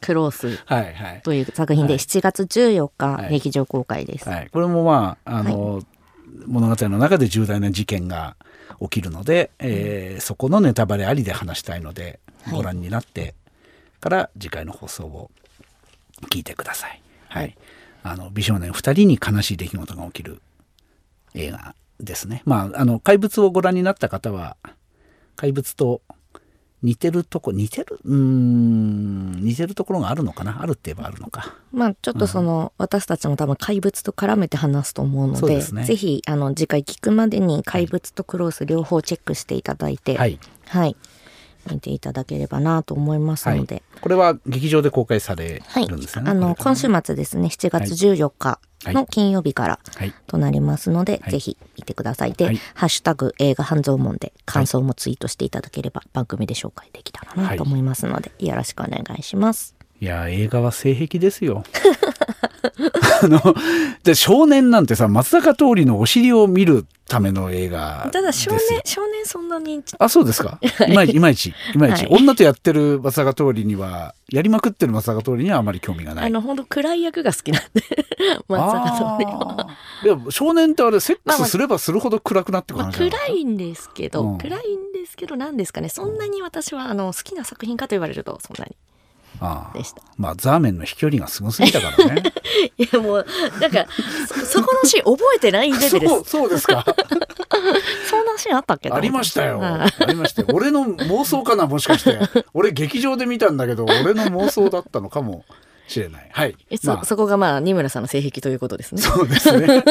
[0.00, 0.58] クロース。
[0.64, 1.22] はいはい。
[1.22, 1.98] という作品ではい。
[1.98, 3.30] 7月14日はい。
[3.30, 4.28] 劇場公開です。
[4.28, 5.82] はい、これもまああの、
[6.46, 8.36] 物語の中で重大な事件が
[8.80, 12.54] 起きるので、えーそこのネタバレありで話したいので、はい。
[12.54, 13.34] ご覧になって
[14.00, 15.30] から次回の放送を
[16.26, 17.00] 聞いてください。
[17.28, 17.56] はい、
[18.02, 20.40] あの美少年2人に悲しい出来事が起きる
[21.34, 22.42] 映画ですね。
[22.44, 24.56] まああの怪物をご覧になった方は
[25.36, 26.00] 怪物と
[26.82, 27.98] 似てるとこ似てる？
[28.04, 30.60] うーん似てるところがあるのかな？
[30.60, 31.56] あるって言えばあるのか。
[31.72, 35.84] まあちょっとその、私たちも多分怪物と絡めて話すと思うのでですね。
[35.84, 40.38] ぜひあの次回聞くまでに怪物とクロース両方チェックしていただいて、はい。
[40.66, 40.96] はい
[41.70, 46.30] 見ていただければなと思いますので、これは劇場で公開されはい、るんですよね。
[46.30, 51.30] あのこれから今週末ですね7月14日の金曜日からはい、となりますので、はい。
[51.32, 52.32] ぜひ見てください。
[52.32, 52.60] で、はい。
[52.74, 59.74] ハッシュタグ映画半蔵門で感想もツイートしていただければ番組で紹介できたらなと思いますので、よろしくお願いします。
[60.04, 61.64] いや映画は性癖ですよ。
[63.22, 63.40] あの
[64.02, 68.58] で少年なんてさ松坂桃李のお尻を見るための映画ただですよ。
[68.58, 70.58] 少年少年そんなにあそうですか？
[70.86, 70.92] い。
[70.92, 72.20] まいちいまいちいまいち、はい。
[72.20, 76.26] 女とやってる松坂桃李にはやりまくってる松坂桃李にはあまり興味がない。
[76.26, 77.82] あの本当暗い役が好きなんで
[78.46, 79.68] 松坂桃李は。
[80.04, 84.38] いや少年ってあれセックまあまあスすればするほど暗くなってくるまあ、話じゃない暗いんですけど、うん。
[84.38, 85.88] 暗いんですけど何ですかね。
[85.88, 88.76] そんなに私はあの好きな作品かと言われるとそんなに。
[88.76, 88.93] ああ
[89.74, 92.22] でしたまあザーメンの飛距離がすごすぎたからね。
[92.78, 93.26] いやもう
[93.60, 93.86] なんか
[94.28, 96.84] そそこのシーン覚えてないレベルですそうそうですか。
[98.08, 99.58] そんなシーンあったっけありましたよ。
[99.58, 100.48] はいありましたよ。
[100.52, 102.18] 俺の妄想かな、もしかして。
[102.54, 105.44] 俺劇場で見たんだけど、俺の妄想だったのかも
[105.88, 106.28] しれない。
[106.32, 109.84] はいまあそこがまあ二村さんの性癖ということですねそうですね。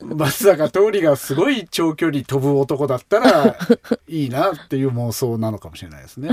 [0.00, 3.56] 松坂桃李がすごい長距離飛ぶ男だったら
[4.08, 6.28] いいなっていう妄想なのかもしれないですね。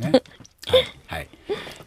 [0.00, 0.22] ね
[0.68, 0.84] はい。
[1.06, 1.28] はい。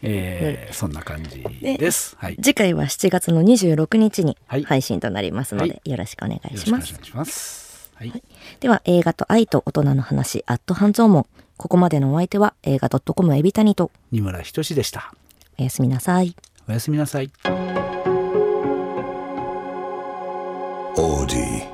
[0.03, 2.15] えーそんな感じです。
[2.17, 2.35] はい。
[2.37, 7.91] 次回は7月の26日にはい配信となりますので、はよろしくお願いよろししますくお願いします。
[7.95, 8.23] はい。
[8.59, 11.27] では映画と愛と大人の話アット半蔵門
[11.57, 15.13] ここまでのお相手は映画 .com エビタニと二村仁でした。
[15.59, 16.35] おやすみなさい
[16.67, 17.31] おやすみなさい。
[20.95, 21.70] Audi.